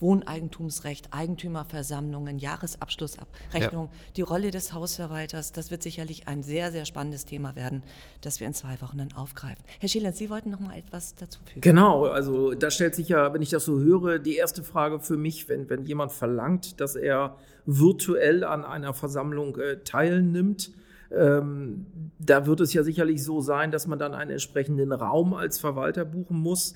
Wohneigentumsrecht, 0.00 1.12
Eigentümerversammlungen, 1.12 2.38
Jahresabschlussabrechnung, 2.38 3.86
ja. 3.86 3.90
die 4.16 4.22
Rolle 4.22 4.50
des 4.50 4.72
Hausverwalters, 4.72 5.52
das 5.52 5.70
wird 5.70 5.82
sicherlich 5.82 6.28
ein 6.28 6.42
sehr, 6.42 6.70
sehr 6.70 6.84
spannendes 6.84 7.24
Thema 7.24 7.56
werden, 7.56 7.82
das 8.20 8.40
wir 8.40 8.46
in 8.46 8.54
zwei 8.54 8.80
Wochen 8.80 8.98
dann 8.98 9.12
aufgreifen. 9.12 9.62
Herr 9.80 9.88
Schieland, 9.88 10.16
Sie 10.16 10.30
wollten 10.30 10.50
noch 10.50 10.60
mal 10.60 10.76
etwas 10.76 11.14
dazu 11.16 11.40
fügen. 11.44 11.60
Genau, 11.60 12.06
also 12.06 12.54
da 12.54 12.70
stellt 12.70 12.94
sich 12.94 13.08
ja, 13.08 13.32
wenn 13.34 13.42
ich 13.42 13.50
das 13.50 13.64
so 13.64 13.80
höre, 13.80 14.18
die 14.18 14.36
erste 14.36 14.62
Frage 14.62 15.00
für 15.00 15.16
mich, 15.16 15.48
wenn, 15.48 15.68
wenn 15.68 15.84
jemand 15.84 16.12
verlangt, 16.12 16.80
dass 16.80 16.94
er 16.94 17.36
virtuell 17.66 18.44
an 18.44 18.64
einer 18.64 18.94
Versammlung 18.94 19.56
äh, 19.56 19.78
teilnimmt, 19.78 20.72
ähm, 21.10 21.86
da 22.18 22.46
wird 22.46 22.60
es 22.60 22.72
ja 22.72 22.82
sicherlich 22.82 23.24
so 23.24 23.40
sein, 23.40 23.70
dass 23.70 23.86
man 23.86 23.98
dann 23.98 24.14
einen 24.14 24.32
entsprechenden 24.32 24.92
Raum 24.92 25.34
als 25.34 25.58
Verwalter 25.58 26.04
buchen 26.04 26.38
muss 26.38 26.74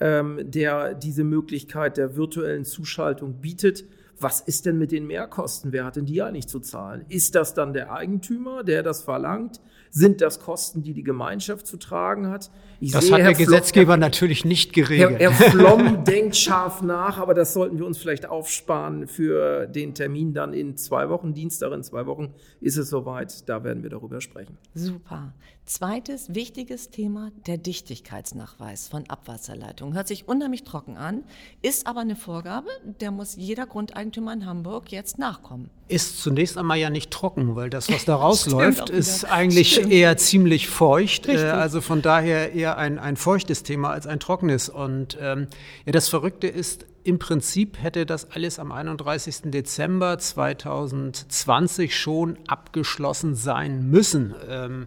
ähm, 0.00 0.40
der 0.42 0.94
diese 0.94 1.24
Möglichkeit 1.24 1.96
der 1.96 2.16
virtuellen 2.16 2.64
Zuschaltung 2.64 3.40
bietet. 3.40 3.84
Was 4.20 4.40
ist 4.40 4.66
denn 4.66 4.78
mit 4.78 4.92
den 4.92 5.06
Mehrkosten? 5.06 5.72
Wer 5.72 5.84
hat 5.84 5.96
denn 5.96 6.06
die 6.06 6.22
eigentlich 6.22 6.46
zu 6.46 6.60
zahlen? 6.60 7.04
Ist 7.08 7.34
das 7.34 7.54
dann 7.54 7.72
der 7.72 7.92
Eigentümer, 7.92 8.62
der 8.64 8.82
das 8.82 9.02
verlangt? 9.02 9.60
Sind 9.90 10.20
das 10.20 10.40
Kosten, 10.40 10.82
die 10.82 10.92
die 10.92 11.04
Gemeinschaft 11.04 11.66
zu 11.66 11.76
tragen 11.76 12.28
hat? 12.28 12.50
Ich 12.80 12.92
das 12.92 13.04
sehe, 13.04 13.14
hat 13.14 13.20
Herr 13.20 13.28
der 13.28 13.38
Gesetzgeber 13.38 13.92
Flom, 13.92 14.00
natürlich 14.00 14.44
nicht 14.44 14.72
geregelt. 14.72 15.20
Herr, 15.20 15.30
Herr 15.30 15.50
Flom 15.50 16.04
denkt 16.06 16.36
scharf 16.36 16.82
nach, 16.82 17.18
aber 17.18 17.34
das 17.34 17.54
sollten 17.54 17.78
wir 17.78 17.86
uns 17.86 17.98
vielleicht 17.98 18.26
aufsparen 18.26 19.06
für 19.06 19.66
den 19.66 19.94
Termin 19.94 20.34
dann 20.34 20.52
in 20.52 20.76
zwei 20.76 21.08
Wochen. 21.08 21.32
Dienstag 21.32 21.72
in 21.72 21.82
zwei 21.82 22.06
Wochen 22.06 22.34
ist 22.60 22.76
es 22.76 22.90
soweit. 22.90 23.48
Da 23.48 23.62
werden 23.62 23.82
wir 23.82 23.90
darüber 23.90 24.20
sprechen. 24.20 24.58
Super. 24.74 25.32
Zweites 25.64 26.34
wichtiges 26.34 26.90
Thema, 26.90 27.30
der 27.46 27.56
Dichtigkeitsnachweis 27.56 28.88
von 28.88 29.08
Abwasserleitungen. 29.08 29.94
Hört 29.94 30.08
sich 30.08 30.28
unheimlich 30.28 30.64
trocken 30.64 30.98
an, 30.98 31.24
ist 31.62 31.86
aber 31.86 32.00
eine 32.00 32.16
Vorgabe, 32.16 32.68
der 33.00 33.10
muss 33.10 33.36
jeder 33.36 33.66
Grundeigentümer 33.66 34.03
in 34.12 34.46
Hamburg 34.46 34.90
jetzt 34.92 35.18
nachkommen. 35.18 35.70
Ist 35.88 36.20
zunächst 36.20 36.58
einmal 36.58 36.78
ja 36.78 36.90
nicht 36.90 37.10
trocken, 37.10 37.56
weil 37.56 37.70
das, 37.70 37.90
was 37.90 38.04
da 38.04 38.14
rausläuft, 38.16 38.90
ist 38.90 39.24
eigentlich 39.24 39.74
Stimmt. 39.74 39.92
eher 39.92 40.16
ziemlich 40.16 40.68
feucht. 40.68 41.28
Äh, 41.28 41.38
also 41.46 41.80
von 41.80 42.02
daher 42.02 42.52
eher 42.52 42.78
ein, 42.78 42.98
ein 42.98 43.16
feuchtes 43.16 43.62
Thema 43.62 43.90
als 43.90 44.06
ein 44.06 44.20
trockenes. 44.20 44.68
Und 44.68 45.18
ähm, 45.20 45.48
ja, 45.84 45.92
das 45.92 46.08
Verrückte 46.08 46.46
ist, 46.46 46.86
im 47.04 47.18
Prinzip 47.18 47.82
hätte 47.82 48.06
das 48.06 48.30
alles 48.30 48.58
am 48.58 48.72
31. 48.72 49.50
Dezember 49.50 50.18
2020 50.18 51.96
schon 51.96 52.38
abgeschlossen 52.46 53.34
sein 53.34 53.90
müssen. 53.90 54.34
Ähm, 54.48 54.86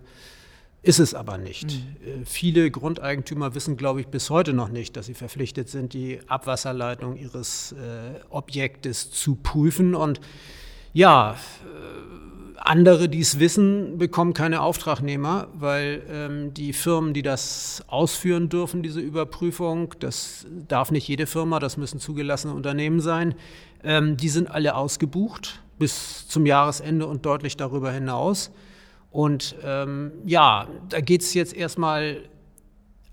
Ist 0.87 0.99
es 0.99 1.13
aber 1.13 1.37
nicht. 1.37 1.65
Mhm. 1.65 2.25
Viele 2.25 2.71
Grundeigentümer 2.71 3.53
wissen, 3.55 3.75
glaube 3.75 3.99
ich, 3.99 4.07
bis 4.07 4.29
heute 4.29 4.53
noch 4.53 4.69
nicht, 4.69 4.95
dass 4.95 5.07
sie 5.07 5.15
verpflichtet 5.15 5.67
sind, 5.67 5.91
die 5.91 6.19
Abwasserleitung 6.27 7.17
ihres 7.17 7.73
äh, 7.73 8.21
Objektes 8.29 9.11
zu 9.11 9.35
prüfen. 9.35 9.95
Und 9.95 10.21
ja, 10.93 11.33
äh, 11.33 12.57
andere, 12.59 13.09
die 13.09 13.19
es 13.19 13.37
wissen, 13.37 13.97
bekommen 13.97 14.33
keine 14.33 14.61
Auftragnehmer, 14.61 15.49
weil 15.53 16.03
ähm, 16.09 16.53
die 16.53 16.71
Firmen, 16.71 17.13
die 17.13 17.21
das 17.21 17.83
ausführen 17.87 18.47
dürfen, 18.47 18.81
diese 18.81 19.01
Überprüfung, 19.01 19.93
das 19.99 20.45
darf 20.69 20.91
nicht 20.91 21.07
jede 21.09 21.27
Firma, 21.27 21.59
das 21.59 21.75
müssen 21.75 21.99
zugelassene 21.99 22.53
Unternehmen 22.53 23.01
sein, 23.01 23.35
ähm, 23.83 24.15
die 24.15 24.29
sind 24.29 24.49
alle 24.49 24.75
ausgebucht 24.75 25.61
bis 25.77 26.29
zum 26.29 26.45
Jahresende 26.45 27.07
und 27.07 27.25
deutlich 27.25 27.57
darüber 27.57 27.91
hinaus. 27.91 28.51
Und 29.11 29.55
ähm, 29.63 30.11
ja, 30.25 30.67
da 30.89 31.01
geht 31.01 31.21
es 31.21 31.33
jetzt 31.33 31.55
erstmal 31.55 32.17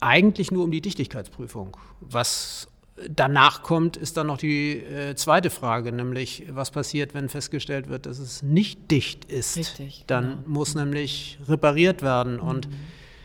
eigentlich 0.00 0.50
nur 0.50 0.64
um 0.64 0.70
die 0.70 0.80
Dichtigkeitsprüfung. 0.80 1.76
Was 2.00 2.68
danach 3.08 3.62
kommt, 3.62 3.96
ist 3.96 4.16
dann 4.16 4.28
noch 4.28 4.38
die 4.38 4.78
äh, 4.78 5.14
zweite 5.14 5.50
Frage, 5.50 5.92
nämlich 5.92 6.44
was 6.50 6.70
passiert, 6.70 7.14
wenn 7.14 7.28
festgestellt 7.28 7.88
wird, 7.88 8.06
dass 8.06 8.18
es 8.18 8.42
nicht 8.42 8.90
dicht 8.90 9.24
ist. 9.24 9.56
Richtig, 9.56 10.04
dann 10.06 10.24
genau. 10.24 10.42
muss 10.46 10.74
nämlich 10.74 11.38
repariert 11.48 12.02
werden 12.02 12.38
und 12.38 12.68
mhm. 12.68 12.74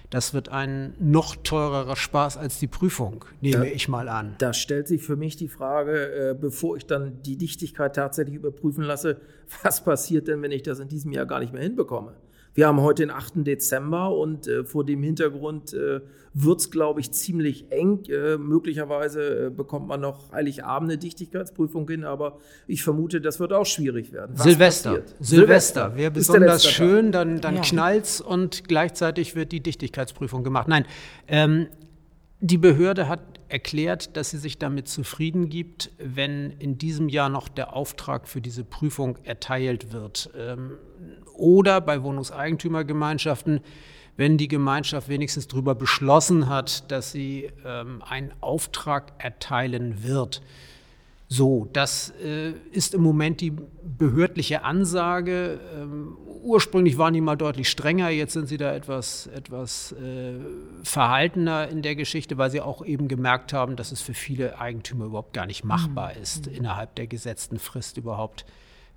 das 0.10 0.34
wird 0.34 0.50
ein 0.50 0.96
noch 1.00 1.36
teurerer 1.36 1.96
Spaß 1.96 2.38
als 2.38 2.60
die 2.60 2.68
Prüfung, 2.68 3.26
nehme 3.42 3.66
da, 3.66 3.72
ich 3.72 3.88
mal 3.88 4.10
an. 4.10 4.36
Da 4.40 4.54
stellt 4.54 4.88
sich 4.88 5.04
für 5.04 5.16
mich 5.16 5.36
die 5.36 5.50
Frage, 5.50 6.32
äh, 6.32 6.36
bevor 6.40 6.78
ich 6.78 6.88
dann 6.88 7.22
die 7.22 7.38
Dichtigkeit 7.38 7.96
tatsächlich 7.96 8.36
überprüfen 8.36 8.84
lasse, 8.84 9.22
was 9.64 9.84
passiert 9.84 10.28
denn, 10.28 10.42
wenn 10.42 10.52
ich 10.52 10.64
das 10.64 10.80
in 10.80 10.88
diesem 10.88 11.12
Jahr 11.12 11.26
gar 11.26 11.40
nicht 11.40 11.54
mehr 11.54 11.64
hinbekomme? 11.64 12.14
Wir 12.54 12.68
haben 12.68 12.82
heute 12.82 13.04
den 13.04 13.12
8. 13.12 13.48
Dezember 13.48 14.16
und 14.16 14.48
äh, 14.48 14.64
vor 14.64 14.84
dem 14.84 15.04
Hintergrund 15.04 15.74
äh, 15.74 16.02
wird 16.34 16.60
es, 16.60 16.72
glaube 16.72 17.00
ich, 17.00 17.12
ziemlich 17.12 17.72
eng. 17.72 18.04
Äh, 18.06 18.38
möglicherweise 18.38 19.48
äh, 19.48 19.50
bekommt 19.50 19.88
man 19.88 20.02
noch 20.02 20.32
Heiligabend 20.32 20.92
eine 20.92 20.98
Dichtigkeitsprüfung 20.98 21.88
hin, 21.88 22.04
aber 22.04 22.38
ich 22.68 22.84
vermute, 22.84 23.22
das 23.22 23.40
wird 23.40 23.54
auch 23.54 23.66
schwierig 23.66 24.12
werden. 24.12 24.32
Was 24.36 24.44
Silvester. 24.44 24.90
Passiert? 24.92 25.16
Silvester 25.20 25.96
wäre 25.96 26.12
besonders 26.12 26.66
schön, 26.66 27.12
dann, 27.12 27.40
dann 27.40 27.56
ja. 27.56 27.62
knallt's 27.62 28.22
und 28.22 28.68
gleichzeitig 28.68 29.36
wird 29.36 29.52
die 29.52 29.62
Dichtigkeitsprüfung 29.62 30.44
gemacht. 30.44 30.68
Nein, 30.68 30.86
ähm, 31.28 31.68
die 32.42 32.58
Behörde 32.58 33.08
hat 33.08 33.39
erklärt, 33.50 34.16
dass 34.16 34.30
sie 34.30 34.38
sich 34.38 34.58
damit 34.58 34.88
zufrieden 34.88 35.50
gibt, 35.50 35.92
wenn 35.98 36.52
in 36.60 36.78
diesem 36.78 37.10
Jahr 37.10 37.30
noch 37.30 37.48
der 37.48 37.76
Auftrag 37.76 38.28
für 38.28 38.42
diese 38.42 38.64
Prüfung 38.64 39.18
erteilt 39.24 39.92
wird. 39.92 40.30
Ähm, 40.38 40.78
oder 41.34 41.82
bei 41.82 42.04
Wohnungseigentümergemeinschaften, 42.04 43.62
wenn 44.18 44.38
die 44.38 44.48
Gemeinschaft 44.48 45.08
wenigstens 45.10 45.48
darüber 45.48 45.76
beschlossen 45.76 46.50
hat, 46.50 46.92
dass 46.92 47.12
sie 47.12 47.50
ähm, 47.66 48.02
einen 48.02 48.34
Auftrag 48.42 49.14
erteilen 49.18 50.04
wird. 50.04 50.42
So, 51.32 51.70
das 51.74 52.12
äh, 52.24 52.54
ist 52.72 52.96
im 52.96 53.02
Moment 53.02 53.40
die 53.40 53.52
behördliche 53.52 54.64
Ansage. 54.64 55.60
Ähm, 55.76 56.18
ursprünglich 56.42 56.98
waren 56.98 57.14
die 57.14 57.22
mal 57.22 57.36
deutlich 57.36 57.70
strenger, 57.70 58.10
jetzt 58.10 58.34
sind 58.34 58.48
sie 58.48 58.58
da 58.58 58.74
etwas, 58.74 59.28
etwas 59.28 59.92
äh, 59.92 60.40
verhaltener 60.84 61.68
in 61.68 61.84
der 61.84 61.96
Geschichte, 61.96 62.40
weil 62.40 62.50
sie 62.50 62.62
auch 62.62 62.84
eben 62.84 63.08
gemerkt 63.08 63.54
haben, 63.54 63.76
dass 63.76 63.92
es 63.92 64.02
für 64.02 64.16
viele 64.16 64.60
Eigentümer 64.60 65.06
überhaupt 65.06 65.34
gar 65.34 65.46
nicht 65.46 65.64
machbar 65.64 66.16
mhm. 66.16 66.22
ist, 66.24 66.48
innerhalb 66.48 66.96
der 66.96 67.06
gesetzten 67.06 67.60
Frist 67.60 67.98
überhaupt 67.98 68.46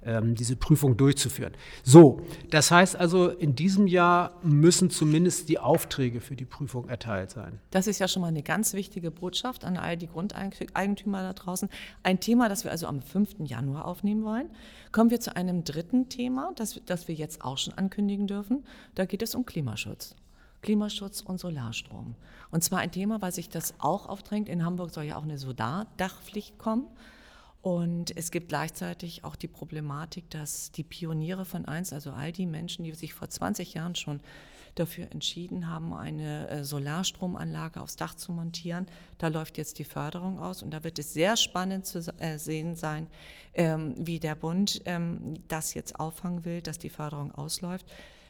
ähm, 0.04 0.34
diese 0.34 0.56
Prüfung 0.56 0.96
durchzuführen. 0.96 1.52
So, 1.82 2.22
das 2.50 2.70
heißt 2.70 2.96
also, 2.96 3.28
in 3.28 3.54
diesem 3.54 3.86
Jahr 3.86 4.38
müssen 4.42 4.90
zumindest 4.90 5.48
die 5.48 5.58
Aufträge 5.58 6.20
für 6.20 6.36
die 6.36 6.44
Prüfung 6.44 6.88
erteilt 6.88 7.30
sein. 7.30 7.58
Das 7.70 7.86
ist 7.86 7.98
ja 7.98 8.08
schon 8.08 8.22
mal 8.22 8.28
eine 8.28 8.42
ganz 8.42 8.74
wichtige 8.74 9.10
Botschaft 9.10 9.64
an 9.64 9.76
all 9.76 9.96
die 9.96 10.08
Grundeigentümer 10.08 11.22
da 11.22 11.32
draußen. 11.32 11.68
Ein 12.02 12.20
Thema, 12.20 12.48
das 12.48 12.64
wir 12.64 12.70
also 12.70 12.86
am 12.86 13.02
5. 13.02 13.36
Januar 13.44 13.86
aufnehmen 13.86 14.24
wollen. 14.24 14.50
Kommen 14.90 15.10
wir 15.10 15.20
zu 15.20 15.36
einem 15.36 15.64
dritten 15.64 16.08
Thema, 16.08 16.52
das, 16.56 16.80
das 16.86 17.08
wir 17.08 17.14
jetzt 17.14 17.44
auch 17.44 17.58
schon 17.58 17.74
ankündigen 17.74 18.26
dürfen. 18.26 18.64
Da 18.94 19.04
geht 19.04 19.22
es 19.22 19.34
um 19.34 19.46
Klimaschutz. 19.46 20.16
Klimaschutz 20.62 21.20
und 21.20 21.38
Solarstrom. 21.38 22.14
Und 22.50 22.62
zwar 22.62 22.78
ein 22.78 22.92
Thema, 22.92 23.20
weil 23.20 23.32
sich 23.32 23.48
das 23.48 23.74
auch 23.78 24.08
aufdrängt. 24.08 24.48
In 24.48 24.64
Hamburg 24.64 24.90
soll 24.90 25.04
ja 25.04 25.16
auch 25.16 25.24
eine 25.24 25.38
Solardachpflicht 25.38 26.58
kommen. 26.58 26.86
Und 27.62 28.16
es 28.16 28.32
gibt 28.32 28.48
gleichzeitig 28.48 29.22
auch 29.24 29.36
die 29.36 29.46
Problematik, 29.46 30.28
dass 30.30 30.72
die 30.72 30.82
Pioniere 30.82 31.44
von 31.44 31.64
eins, 31.64 31.92
also 31.92 32.10
all 32.10 32.32
die 32.32 32.46
Menschen, 32.46 32.84
die 32.84 32.92
sich 32.92 33.14
vor 33.14 33.28
20 33.28 33.74
Jahren 33.74 33.94
schon 33.94 34.20
dafür 34.74 35.06
entschieden 35.12 35.68
haben, 35.68 35.92
eine 35.92 36.48
äh, 36.48 36.64
Solarstromanlage 36.64 37.80
aufs 37.80 37.96
Dach 37.96 38.14
zu 38.14 38.32
montieren. 38.32 38.86
Da 39.18 39.28
läuft 39.28 39.58
jetzt 39.58 39.78
die 39.78 39.84
Förderung 39.84 40.40
aus 40.40 40.62
und 40.62 40.72
da 40.72 40.82
wird 40.82 40.98
es 40.98 41.12
sehr 41.12 41.36
spannend 41.36 41.86
zu 41.86 42.00
äh, 42.18 42.38
sehen 42.38 42.74
sein, 42.74 43.06
ähm, 43.54 43.94
wie 43.98 44.18
der 44.18 44.34
Bund 44.34 44.82
ähm, 44.86 45.34
das 45.48 45.74
jetzt 45.74 46.00
auffangen 46.00 46.44
will, 46.44 46.62
dass 46.62 46.78
die 46.78 46.90
Förderung 46.90 47.32
ausläuft. 47.32 47.86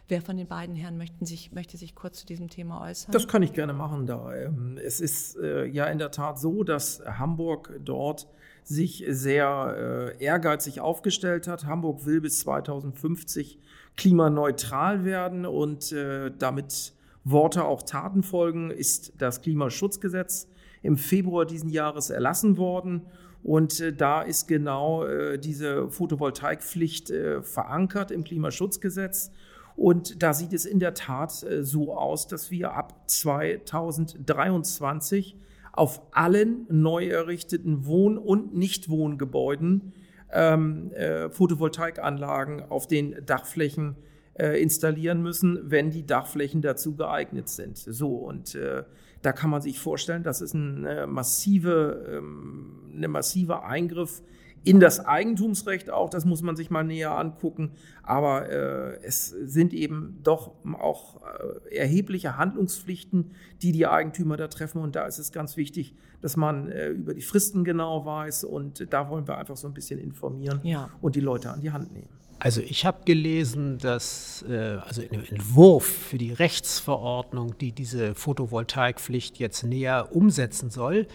Wer 0.09 0.21
von 0.21 0.37
den 0.37 0.49
beiden 0.49 0.75
Herren 0.75 0.99
möchten 0.99 1.25
sich, 1.25 1.53
möchte 1.53 1.77
sich 1.77 1.95
kurz 1.95 2.19
zu 2.19 2.27
diesem 2.27 2.51
Thema 2.51 2.83
äußern? 2.83 3.13
Das 3.13 3.29
kann 3.29 3.43
ich 3.43 3.53
gerne 3.53 3.73
machen. 3.73 4.07
Da. 4.07 4.35
Ähm, 4.35 4.79
es 4.83 5.01
ist 5.01 5.37
äh, 5.37 5.65
ja 5.65 5.87
in 5.87 5.99
der 5.99 6.11
Tat 6.11 6.39
so, 6.41 6.65
dass 6.65 7.01
Hamburg 7.07 7.73
dort 7.83 8.27
sich 8.65 9.05
sehr 9.09 10.15
äh, 10.19 10.25
ehrgeizig 10.25 10.81
aufgestellt 10.81 11.49
hat. 11.49 11.67
Hamburg 11.67 12.07
will 12.07 12.21
bis 12.21 12.41
2050 12.41 13.59
klimaneutral 13.97 15.05
werden 15.05 15.47
und 15.47 15.93
äh, 15.93 16.31
damit 16.39 16.93
Worte 17.25 17.65
auch 17.65 17.83
Taten 17.83 18.23
folgen, 18.23 18.71
ist 18.71 19.15
das 19.19 19.43
Klimaschutzgesetz 19.43 20.49
im 20.83 20.97
Februar 20.97 21.45
diesen 21.47 21.71
Jahres 21.71 22.11
erlassen 22.11 22.57
worden. 22.57 23.03
Und 23.43 23.81
äh, 23.81 23.93
da 23.93 24.23
ist 24.23 24.47
genau 24.49 25.05
äh, 25.05 25.39
diese 25.39 25.91
Photovoltaikpflicht 25.91 27.11
äh, 27.11 27.43
verankert 27.43 28.11
im 28.11 28.25
Klimaschutzgesetz. 28.25 29.31
Und 29.77 30.23
da 30.23 30.33
sieht 30.35 30.53
es 30.53 30.65
in 30.65 30.81
der 30.81 30.95
Tat 30.95 31.43
äh, 31.43 31.65
so 31.65 31.97
aus, 31.97 32.29
dass 32.29 32.51
wir 32.51 32.75
ab 32.75 33.09
2023 33.09 35.37
auf 35.73 36.03
allen 36.13 36.67
neu 36.69 37.09
errichteten 37.09 37.87
Wohn- 37.87 38.19
und 38.19 38.55
Nichtwohngebäuden 38.55 39.95
ähm, 40.31 40.93
äh, 40.93 41.31
Photovoltaikanlagen 41.31 42.63
auf 42.63 42.87
den 42.87 43.25
Dachflächen 43.25 43.97
äh, 44.35 44.61
installieren 44.63 45.23
müssen, 45.23 45.71
wenn 45.71 45.91
die 45.91 46.07
Dachflächen 46.07 46.63
dazu 46.63 46.97
geeignet 46.97 47.49
sind. 47.49 47.77
So 47.79 48.17
und 48.17 48.55
äh, 48.55 48.85
da 49.23 49.33
kann 49.33 49.51
man 49.51 49.63
sich 49.63 49.79
vorstellen, 49.79 50.23
das 50.23 50.41
ist 50.41 50.55
ein 50.55 50.85
äh, 50.85 51.07
massive, 51.07 52.19
ähm, 52.19 52.93
eine 52.95 53.09
massive 53.09 53.63
Eingriff 53.63 54.23
in 54.65 54.81
das 54.81 55.05
Eigentumsrecht 55.05 55.91
auch, 55.91 56.09
das 56.09 56.25
muss 56.25 56.43
man 56.43 56.57
sich 56.57 56.71
mal 56.71 56.85
näher 56.85 57.17
angucken. 57.17 57.73
Aber 58.03 58.49
äh, 58.49 58.99
es 59.03 59.29
sind 59.29 59.75
eben 59.75 60.19
doch 60.23 60.53
auch 60.79 61.21
äh, 61.23 61.77
erhebliche 61.77 62.37
Handlungspflichten, 62.37 63.33
die 63.61 63.73
die 63.73 63.87
Eigentümer 63.87 64.37
da 64.37 64.49
treffen. 64.49 64.81
Und 64.81 64.97
da 64.97 65.07
ist 65.07 65.19
es 65.19 65.33
ganz 65.33 65.57
wichtig, 65.57 65.95
dass 66.21 66.37
man 66.37 66.71
äh, 66.71 66.89
über 66.89 67.15
die 67.15 67.23
Fristen 67.23 67.65
genau 67.65 68.05
weiß. 68.07 68.45
Und 68.45 68.93
da 68.93 69.09
wollen 69.09 69.27
wir 69.27 69.39
einfach 69.39 69.57
so 69.57 69.67
ein 69.67 69.75
bisschen 69.75 69.99
informieren 69.99 70.61
ja. 70.63 70.91
und 71.01 71.17
die 71.17 71.21
Leute 71.21 71.51
an 71.51 71.61
die 71.61 71.71
Hand 71.71 71.93
nehmen. 71.93 72.09
Also 72.39 72.61
ich 72.61 72.85
habe 72.85 73.05
gelesen, 73.05 73.79
dass 73.79 74.45
äh, 74.49 74.79
also 74.85 75.01
in 75.01 75.11
dem 75.11 75.25
Entwurf 75.25 75.85
für 75.85 76.19
die 76.19 76.33
Rechtsverordnung, 76.33 77.57
die 77.59 77.71
diese 77.71 78.17
Photovoltaikpflicht 78.17 79.39
jetzt 79.39 79.63
näher 79.63 80.09
umsetzen 80.11 80.71
soll, 80.71 81.07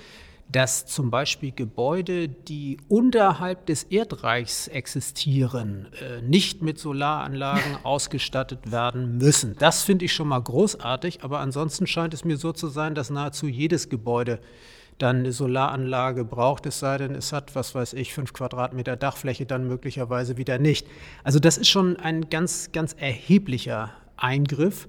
dass 0.50 0.86
zum 0.86 1.12
Beispiel 1.12 1.52
Gebäude, 1.52 2.30
die 2.30 2.78
unterhalb 2.88 3.66
des 3.66 3.84
Erdreichs 3.84 4.68
existieren, 4.68 5.88
äh, 6.02 6.22
nicht 6.22 6.62
mit 6.62 6.80
Solaranlagen 6.80 7.78
ausgestattet 7.84 8.72
werden 8.72 9.18
müssen. 9.18 9.56
Das 9.60 9.84
finde 9.84 10.06
ich 10.06 10.14
schon 10.14 10.30
mal 10.30 10.42
großartig, 10.42 11.24
aber 11.24 11.40
ansonsten 11.40 11.86
scheint 11.86 12.14
es 12.14 12.24
mir 12.24 12.38
so 12.38 12.54
zu 12.54 12.68
sein, 12.68 12.96
dass 12.96 13.10
nahezu 13.10 13.48
jedes 13.48 13.90
Gebäude 13.90 14.40
dann 14.98 15.18
eine 15.18 15.32
Solaranlage 15.32 16.26
braucht, 16.26 16.66
es 16.66 16.80
sei 16.80 16.98
denn, 16.98 17.14
es 17.14 17.32
hat, 17.32 17.56
was 17.56 17.76
weiß 17.76 17.94
ich, 17.94 18.14
fünf 18.14 18.34
Quadratmeter 18.34 18.96
Dachfläche, 18.96 19.46
dann 19.46 19.68
möglicherweise 19.68 20.38
wieder 20.38 20.58
nicht. 20.58 20.88
Also 21.24 21.40
das 21.40 21.58
ist 21.58 21.68
schon 21.68 21.98
ein 21.98 22.30
ganz, 22.30 22.72
ganz 22.72 22.94
erheblicher 22.98 23.92
Eingriff, 24.16 24.88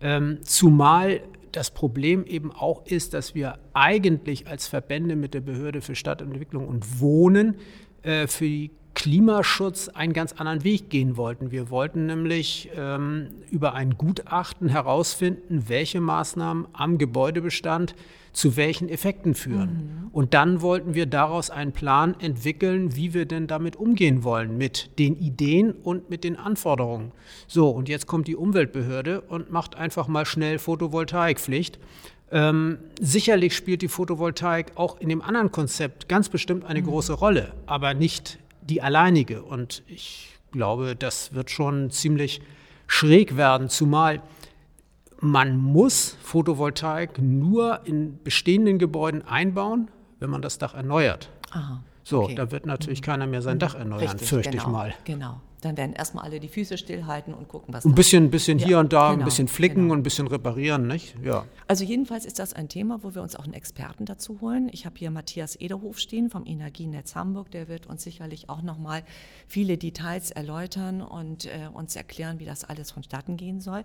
ähm, 0.00 0.38
zumal 0.42 1.20
das 1.52 1.70
Problem 1.70 2.24
eben 2.24 2.52
auch 2.52 2.84
ist, 2.86 3.14
dass 3.14 3.34
wir 3.34 3.58
eigentlich 3.72 4.46
als 4.46 4.66
Verbände 4.68 5.16
mit 5.16 5.34
der 5.34 5.40
Behörde 5.40 5.80
für 5.80 5.94
Stadtentwicklung 5.94 6.66
und 6.66 7.00
Wohnen 7.00 7.56
äh, 8.02 8.26
für 8.26 8.44
die 8.44 8.70
Klimaschutz 8.94 9.88
einen 9.88 10.12
ganz 10.12 10.32
anderen 10.32 10.64
Weg 10.64 10.90
gehen 10.90 11.16
wollten. 11.16 11.50
Wir 11.50 11.70
wollten 11.70 12.06
nämlich 12.06 12.70
ähm, 12.76 13.28
über 13.50 13.74
ein 13.74 13.96
Gutachten 13.96 14.68
herausfinden, 14.68 15.64
welche 15.68 16.00
Maßnahmen 16.00 16.66
am 16.72 16.98
Gebäudebestand 16.98 17.94
zu 18.32 18.56
welchen 18.56 18.88
Effekten 18.88 19.34
führen. 19.34 19.70
Mhm. 19.70 20.08
Und 20.12 20.34
dann 20.34 20.60
wollten 20.60 20.94
wir 20.94 21.06
daraus 21.06 21.50
einen 21.50 21.72
Plan 21.72 22.14
entwickeln, 22.20 22.94
wie 22.96 23.14
wir 23.14 23.26
denn 23.26 23.46
damit 23.46 23.76
umgehen 23.76 24.22
wollen, 24.24 24.56
mit 24.56 24.98
den 24.98 25.16
Ideen 25.16 25.72
und 25.72 26.10
mit 26.10 26.24
den 26.24 26.36
Anforderungen. 26.36 27.12
So, 27.46 27.70
und 27.70 27.88
jetzt 27.88 28.06
kommt 28.06 28.28
die 28.28 28.36
Umweltbehörde 28.36 29.20
und 29.22 29.50
macht 29.50 29.76
einfach 29.76 30.08
mal 30.08 30.26
schnell 30.26 30.58
Photovoltaikpflicht. 30.58 31.78
Ähm, 32.32 32.78
sicherlich 33.00 33.56
spielt 33.56 33.82
die 33.82 33.88
Photovoltaik 33.88 34.72
auch 34.76 35.00
in 35.00 35.08
dem 35.08 35.22
anderen 35.22 35.50
Konzept 35.50 36.08
ganz 36.08 36.28
bestimmt 36.28 36.64
eine 36.64 36.80
mhm. 36.80 36.86
große 36.86 37.14
Rolle, 37.14 37.52
aber 37.66 37.94
nicht 37.94 38.38
die 38.70 38.82
alleinige. 38.82 39.42
Und 39.42 39.82
ich 39.86 40.38
glaube, 40.52 40.96
das 40.96 41.34
wird 41.34 41.50
schon 41.50 41.90
ziemlich 41.90 42.40
schräg 42.86 43.36
werden, 43.36 43.68
zumal 43.68 44.22
man 45.20 45.58
muss 45.58 46.16
Photovoltaik 46.22 47.18
nur 47.18 47.80
in 47.84 48.22
bestehenden 48.22 48.78
Gebäuden 48.78 49.26
einbauen, 49.26 49.90
wenn 50.18 50.30
man 50.30 50.40
das 50.40 50.58
Dach 50.58 50.74
erneuert. 50.74 51.30
Aha, 51.50 51.82
so, 52.02 52.22
okay. 52.22 52.34
da 52.34 52.50
wird 52.50 52.64
natürlich 52.64 53.00
mhm. 53.00 53.04
keiner 53.04 53.26
mehr 53.26 53.42
sein 53.42 53.58
Dach 53.58 53.74
erneuern, 53.74 54.00
Richtig, 54.00 54.28
fürchte 54.28 54.50
genau, 54.50 54.62
ich 54.62 54.68
mal. 54.68 54.94
Genau. 55.04 55.40
Dann 55.60 55.76
werden 55.76 55.92
erstmal 55.92 56.24
alle 56.24 56.40
die 56.40 56.48
Füße 56.48 56.78
stillhalten 56.78 57.34
und 57.34 57.48
gucken, 57.48 57.74
was. 57.74 57.84
Ein 57.84 57.94
bisschen, 57.94 58.30
bisschen 58.30 58.58
hier 58.58 58.78
und 58.78 58.92
da, 58.92 59.10
genau, 59.10 59.22
ein 59.22 59.24
bisschen 59.24 59.48
flicken 59.48 59.82
genau. 59.82 59.94
und 59.94 60.00
ein 60.00 60.02
bisschen 60.02 60.26
reparieren, 60.26 60.86
nicht? 60.86 61.14
Ja. 61.22 61.44
Also 61.66 61.84
jedenfalls 61.84 62.24
ist 62.24 62.38
das 62.38 62.52
ein 62.52 62.68
Thema, 62.68 63.02
wo 63.02 63.14
wir 63.14 63.22
uns 63.22 63.36
auch 63.36 63.44
einen 63.44 63.54
Experten 63.54 64.04
dazu 64.04 64.40
holen. 64.40 64.68
Ich 64.72 64.86
habe 64.86 64.96
hier 64.98 65.10
Matthias 65.10 65.56
Ederhof 65.56 65.98
stehen 65.98 66.30
vom 66.30 66.46
Energienetz 66.46 67.14
Hamburg. 67.14 67.50
Der 67.50 67.68
wird 67.68 67.86
uns 67.86 68.02
sicherlich 68.02 68.48
auch 68.48 68.62
noch 68.62 68.78
mal 68.78 69.02
viele 69.46 69.76
Details 69.76 70.30
erläutern 70.30 71.02
und 71.02 71.46
äh, 71.46 71.68
uns 71.72 71.96
erklären, 71.96 72.38
wie 72.38 72.46
das 72.46 72.64
alles 72.64 72.90
vonstatten 72.90 73.36
gehen 73.36 73.60
soll. 73.60 73.84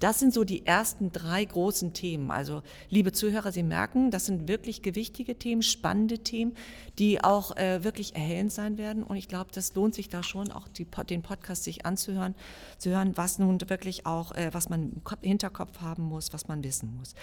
Das 0.00 0.18
sind 0.18 0.34
so 0.34 0.44
die 0.44 0.66
ersten 0.66 1.12
drei 1.12 1.44
großen 1.44 1.92
Themen. 1.92 2.30
Also, 2.30 2.62
liebe 2.90 3.12
Zuhörer, 3.12 3.52
Sie 3.52 3.62
merken, 3.62 4.10
das 4.10 4.26
sind 4.26 4.48
wirklich 4.48 4.82
gewichtige 4.82 5.38
Themen, 5.38 5.62
spannende 5.62 6.18
Themen, 6.18 6.54
die 6.98 7.22
auch 7.22 7.56
äh, 7.56 7.84
wirklich 7.84 8.14
erhellend 8.14 8.52
sein 8.52 8.78
werden. 8.78 9.02
Und 9.02 9.16
ich 9.16 9.28
glaube, 9.28 9.50
das 9.52 9.74
lohnt 9.74 9.94
sich 9.94 10.08
da 10.08 10.22
schon 10.22 10.50
auch, 10.52 10.68
die, 10.68 10.86
den 11.08 11.22
Podcast 11.22 11.64
sich 11.64 11.86
anzuhören, 11.86 12.34
zu 12.78 12.90
hören, 12.90 13.16
was 13.16 13.38
nun 13.38 13.58
wirklich 13.68 14.06
auch, 14.06 14.32
äh, 14.32 14.50
was 14.52 14.68
man 14.68 14.92
im 14.92 15.04
Kopf, 15.04 15.20
Hinterkopf 15.22 15.80
haben 15.80 16.04
muss, 16.04 16.32
was 16.32 16.48
man 16.48 16.62
wissen 16.64 16.96
muss. 16.96 17.14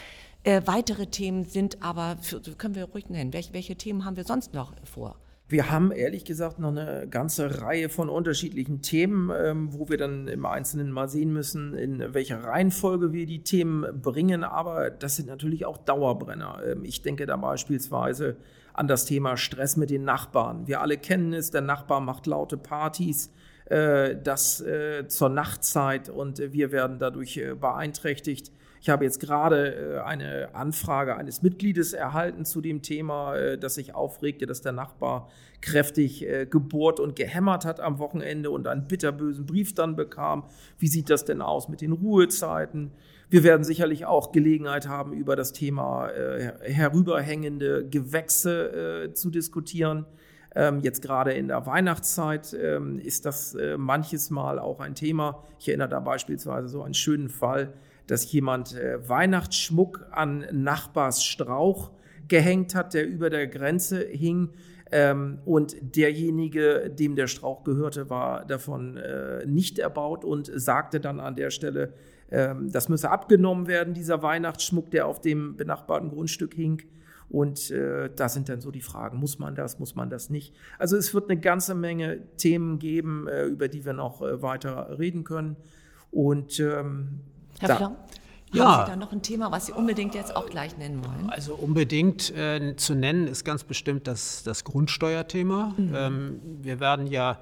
Äh, 0.44 0.62
weitere 0.66 1.08
Themen 1.08 1.46
sind 1.46 1.84
aber, 1.84 2.18
für, 2.22 2.42
können 2.42 2.76
wir 2.76 2.86
ruhig 2.86 3.10
nennen, 3.10 3.34
welche, 3.34 3.54
welche 3.54 3.76
Themen 3.76 4.06
haben 4.06 4.16
wir 4.16 4.24
sonst 4.24 4.54
noch 4.54 4.74
vor? 4.84 5.18
Wir 5.52 5.70
haben 5.70 5.92
ehrlich 5.92 6.24
gesagt 6.24 6.60
noch 6.60 6.70
eine 6.70 7.08
ganze 7.10 7.62
Reihe 7.62 7.90
von 7.90 8.08
unterschiedlichen 8.08 8.82
Themen, 8.82 9.30
ähm, 9.38 9.74
wo 9.74 9.90
wir 9.90 9.98
dann 9.98 10.30
im 10.30 10.46
Einzelnen 10.46 10.92
mal 10.92 11.10
sehen 11.10 11.34
müssen, 11.34 11.74
in 11.74 12.14
welcher 12.14 12.42
Reihenfolge 12.42 13.12
wir 13.12 13.26
die 13.26 13.44
Themen 13.44 14.02
bringen. 14.02 14.46
Aber 14.46 14.90
das 14.90 15.18
sind 15.18 15.28
natürlich 15.28 15.66
auch 15.66 15.78
Dauerbrenner. 15.78 16.62
Ähm, 16.66 16.86
ich 16.86 17.02
denke 17.02 17.26
da 17.26 17.36
beispielsweise 17.36 18.38
an 18.74 18.88
das 18.88 19.04
Thema 19.04 19.36
Stress 19.36 19.76
mit 19.76 19.90
den 19.90 20.06
Nachbarn. 20.06 20.68
Wir 20.68 20.80
alle 20.80 20.98
kennen 20.98 21.34
es, 21.34 21.52
der 21.52 21.60
Nachbar 21.60 22.00
macht 22.00 22.28
laute 22.28 22.56
Partys, 22.56 23.34
äh, 23.66 24.16
das 24.24 24.62
äh, 24.62 25.06
zur 25.10 25.28
Nachtzeit 25.28 26.08
und 26.08 26.40
wir 26.40 26.72
werden 26.72 26.98
dadurch 26.98 27.36
äh, 27.36 27.56
beeinträchtigt. 27.56 28.54
Ich 28.82 28.90
habe 28.90 29.06
jetzt 29.06 29.20
gerade 29.20 29.76
äh, 29.76 30.00
eine 30.00 30.56
Anfrage 30.56 31.16
eines 31.16 31.44
Mitgliedes 31.44 31.94
erhalten 31.94 32.46
zu 32.46 32.62
dem 32.62 32.82
Thema, 32.82 33.36
äh, 33.36 33.58
das 33.60 33.76
sich 33.76 33.94
aufregte, 33.94 34.48
dass 34.48 34.62
der 34.62 34.72
Nachbar 34.72 35.30
kräftig 35.62 36.28
äh, 36.28 36.48
gebohrt 36.48 37.00
und 37.00 37.16
gehämmert 37.16 37.64
hat 37.64 37.80
am 37.80 38.00
Wochenende 38.00 38.50
und 38.50 38.68
einen 38.68 38.88
bitterbösen 38.88 39.46
Brief 39.46 39.76
dann 39.76 39.96
bekam. 39.96 40.46
Wie 40.80 40.88
sieht 40.88 41.12
das 41.12 41.26
denn 41.26 41.44
aus 41.44 41.70
mit 41.70 41.82
den 41.82 41.92
Ruhezeiten? 41.92 42.92
Wir 43.30 43.44
werden 43.44 43.64
sicherlich 43.64 44.08
auch 44.08 44.32
Gelegenheit 44.32 44.88
haben, 44.88 45.14
über 45.14 45.36
das 45.38 45.54
Thema 45.54 46.10
herüberhängende 46.64 47.88
Gewächse 47.88 49.12
zu 49.14 49.30
diskutieren. 49.30 50.06
Ähm, 50.54 50.82
jetzt 50.82 51.02
gerade 51.02 51.32
in 51.32 51.48
der 51.48 51.66
Weihnachtszeit 51.66 52.54
ähm, 52.62 53.00
ist 53.00 53.26
das 53.26 53.56
manches 53.78 54.32
Mal 54.32 54.60
auch 54.60 54.82
ein 54.82 54.96
Thema. 54.96 55.46
Ich 55.60 55.70
erinnere 55.70 55.88
da 55.88 56.02
beispielsweise 56.02 56.68
so 56.68 56.84
einen 56.84 56.94
schönen 56.94 57.30
Fall 57.30 57.72
dass 58.12 58.30
jemand 58.30 58.76
äh, 58.76 59.08
Weihnachtsschmuck 59.08 60.06
an 60.12 60.46
Nachbars 60.52 61.24
Strauch 61.24 61.92
gehängt 62.28 62.76
hat, 62.76 62.94
der 62.94 63.08
über 63.08 63.30
der 63.30 63.48
Grenze 63.48 64.06
hing. 64.06 64.50
Ähm, 64.92 65.40
und 65.46 65.78
derjenige, 65.96 66.90
dem 66.90 67.16
der 67.16 67.28
Strauch 67.28 67.64
gehörte, 67.64 68.10
war 68.10 68.44
davon 68.44 68.98
äh, 68.98 69.46
nicht 69.46 69.80
erbaut 69.80 70.26
und 70.26 70.52
sagte 70.54 71.00
dann 71.00 71.22
an 71.22 71.38
der 71.38 71.52
Stelle, 71.52 71.94
ähm, 72.30 72.70
das 72.70 72.90
müsse 72.90 73.10
abgenommen 73.10 73.68
werden, 73.68 73.94
dieser 73.94 74.22
Weihnachtsschmuck, 74.22 74.92
der 74.92 75.08
auf 75.08 75.22
dem 75.22 75.56
benachbarten 75.56 76.10
Grundstück 76.10 76.54
hing. 76.54 76.82
Und 77.30 77.72
äh, 77.72 78.10
da 78.14 78.28
sind 78.28 78.50
dann 78.50 78.60
so 78.60 78.72
die 78.72 78.82
Fragen, 78.82 79.20
muss 79.20 79.40
man 79.40 79.56
das, 79.56 79.80
muss 79.80 79.96
man 79.96 80.10
das 80.10 80.30
nicht? 80.30 80.54
Also 80.78 80.98
es 80.98 81.14
wird 81.14 81.30
eine 81.30 81.40
ganze 81.40 81.76
Menge 81.76 82.28
Themen 82.36 82.78
geben, 82.78 83.30
äh, 83.30 83.46
über 83.46 83.70
die 83.70 83.86
wir 83.86 83.94
noch 83.94 84.22
äh, 84.22 84.42
weiter 84.42 85.00
reden 85.00 85.24
können. 85.24 85.56
Und 86.12 86.60
ähm, 86.60 87.22
Herr 87.62 87.80
da. 87.80 87.96
Ja. 88.54 88.66
Haben 88.66 88.86
Sie 88.86 88.92
da 88.92 88.96
noch 88.98 89.12
ein 89.14 89.22
Thema, 89.22 89.52
was 89.52 89.68
Sie 89.68 89.72
unbedingt 89.72 90.14
jetzt 90.14 90.36
auch 90.36 90.48
gleich 90.48 90.78
nennen 90.78 91.06
wollen? 91.06 91.30
Also 91.30 91.56
unbedingt 91.56 92.36
äh, 92.36 92.76
zu 92.76 92.96
nennen 92.96 93.28
ist 93.28 93.46
ganz 93.46 93.64
bestimmt 93.64 94.08
das, 94.08 94.44
das 94.44 94.66
Grundsteuerthema. 94.66 95.74
Mhm. 95.78 95.96
Ähm, 95.96 96.40
wir 96.62 96.80
werden 96.82 97.08
ja 97.08 97.40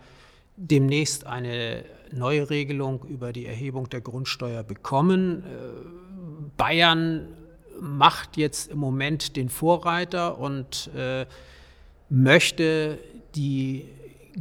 demnächst 0.55 1.25
eine 1.25 1.83
neue 2.11 2.49
Regelung 2.49 3.03
über 3.05 3.33
die 3.33 3.45
Erhebung 3.45 3.89
der 3.89 4.01
Grundsteuer 4.01 4.63
bekommen. 4.63 5.43
Äh, 5.43 5.47
Bayern 6.57 7.27
macht 7.79 8.37
jetzt 8.37 8.69
im 8.69 8.77
Moment 8.77 9.35
den 9.35 9.49
Vorreiter 9.49 10.37
und 10.37 10.91
äh, 10.95 11.25
möchte 12.09 12.99
die 13.35 13.85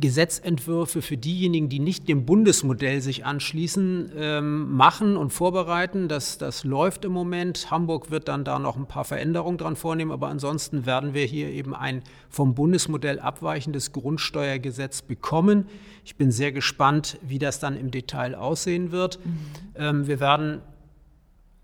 Gesetzentwürfe 0.00 1.02
für 1.02 1.16
diejenigen, 1.16 1.68
die 1.68 1.78
nicht 1.78 2.08
dem 2.08 2.24
Bundesmodell 2.24 3.00
sich 3.00 3.24
anschließen, 3.24 4.12
ähm, 4.16 4.72
machen 4.76 5.16
und 5.16 5.32
vorbereiten. 5.32 6.08
Das, 6.08 6.38
das 6.38 6.64
läuft 6.64 7.04
im 7.04 7.12
Moment. 7.12 7.70
Hamburg 7.70 8.10
wird 8.10 8.28
dann 8.28 8.44
da 8.44 8.58
noch 8.58 8.76
ein 8.76 8.86
paar 8.86 9.04
Veränderungen 9.04 9.58
dran 9.58 9.76
vornehmen, 9.76 10.12
aber 10.12 10.28
ansonsten 10.28 10.86
werden 10.86 11.14
wir 11.14 11.24
hier 11.24 11.48
eben 11.48 11.74
ein 11.74 12.02
vom 12.28 12.54
Bundesmodell 12.54 13.18
abweichendes 13.18 13.92
Grundsteuergesetz 13.92 15.02
bekommen. 15.02 15.66
Ich 16.04 16.16
bin 16.16 16.30
sehr 16.30 16.52
gespannt, 16.52 17.18
wie 17.22 17.38
das 17.38 17.60
dann 17.60 17.76
im 17.76 17.90
Detail 17.90 18.34
aussehen 18.34 18.92
wird. 18.92 19.18
Mhm. 19.24 19.38
Ähm, 19.74 20.06
wir 20.06 20.20
werden, 20.20 20.60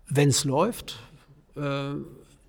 wenn 0.07 0.29
es 0.29 0.43
läuft, 0.43 0.99
äh, 1.55 1.93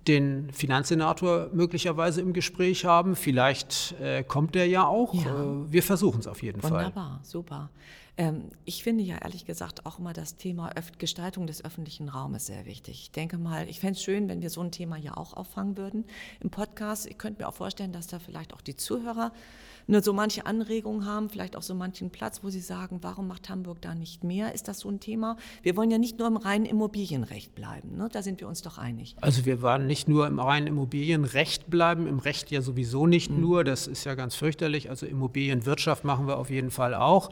den 0.07 0.51
Finanzsenator 0.51 1.49
möglicherweise 1.53 2.21
im 2.21 2.33
Gespräch 2.33 2.85
haben. 2.85 3.15
Vielleicht 3.15 3.95
äh, 3.99 4.23
kommt 4.23 4.55
er 4.55 4.65
ja 4.65 4.85
auch. 4.85 5.13
Ja. 5.13 5.43
Äh, 5.43 5.71
wir 5.71 5.83
versuchen 5.83 6.19
es 6.19 6.27
auf 6.27 6.41
jeden 6.41 6.63
Wunderbar, 6.63 6.79
Fall. 6.79 6.95
Wunderbar, 6.95 7.19
super. 7.23 7.69
Ähm, 8.17 8.45
ich 8.65 8.83
finde 8.83 9.03
ja 9.03 9.17
ehrlich 9.17 9.45
gesagt 9.45 9.85
auch 9.85 9.99
immer 9.99 10.11
das 10.13 10.37
Thema 10.37 10.71
Öf 10.77 10.97
Gestaltung 10.97 11.45
des 11.45 11.63
öffentlichen 11.63 12.09
Raumes 12.09 12.47
sehr 12.47 12.65
wichtig. 12.65 13.01
Ich 13.03 13.11
denke 13.11 13.37
mal, 13.37 13.69
ich 13.69 13.79
fände 13.79 13.93
es 13.93 14.03
schön, 14.03 14.27
wenn 14.27 14.41
wir 14.41 14.49
so 14.49 14.61
ein 14.61 14.71
Thema 14.71 14.97
ja 14.97 15.15
auch 15.15 15.33
auffangen 15.33 15.77
würden 15.77 16.05
im 16.39 16.49
Podcast. 16.49 17.05
Ich 17.05 17.17
könnte 17.17 17.43
mir 17.43 17.47
auch 17.47 17.53
vorstellen, 17.53 17.93
dass 17.93 18.07
da 18.07 18.17
vielleicht 18.17 18.53
auch 18.53 18.61
die 18.61 18.75
Zuhörer 18.75 19.31
ne, 19.87 20.01
so 20.01 20.13
manche 20.13 20.45
Anregungen 20.45 21.05
haben, 21.05 21.29
vielleicht 21.29 21.55
auch 21.55 21.61
so 21.61 21.73
manchen 21.73 22.09
Platz, 22.09 22.43
wo 22.43 22.49
sie 22.49 22.59
sagen, 22.59 22.99
warum 23.01 23.27
macht 23.27 23.49
Hamburg 23.49 23.81
da 23.81 23.95
nicht 23.95 24.23
mehr? 24.23 24.53
Ist 24.53 24.67
das 24.67 24.79
so 24.79 24.89
ein 24.89 24.99
Thema? 24.99 25.37
Wir 25.63 25.75
wollen 25.75 25.89
ja 25.89 25.97
nicht 25.97 26.19
nur 26.19 26.27
im 26.27 26.37
reinen 26.37 26.65
Immobilienrecht 26.65 27.55
bleiben. 27.55 27.97
Ne? 27.97 28.09
Da 28.11 28.21
sind 28.21 28.39
wir 28.41 28.47
uns 28.47 28.61
doch 28.61 28.77
einig. 28.77 29.15
Also 29.21 29.45
wir 29.45 29.61
wollen 29.61 29.87
nicht 29.87 30.07
nur 30.07 30.27
im 30.27 30.39
reinen 30.39 30.67
Immobilienrecht 30.67 31.69
bleiben, 31.69 32.07
im 32.07 32.19
Recht 32.19 32.51
ja 32.51 32.61
sowieso 32.61 33.07
nicht 33.07 33.31
mhm. 33.31 33.41
nur. 33.41 33.63
Das 33.63 33.87
ist 33.87 34.03
ja 34.03 34.15
ganz 34.15 34.35
fürchterlich. 34.35 34.89
Also 34.89 35.05
Immobilienwirtschaft 35.05 36.03
machen 36.03 36.27
wir 36.27 36.37
auf 36.37 36.49
jeden 36.49 36.71
Fall 36.71 36.93
auch. 36.93 37.29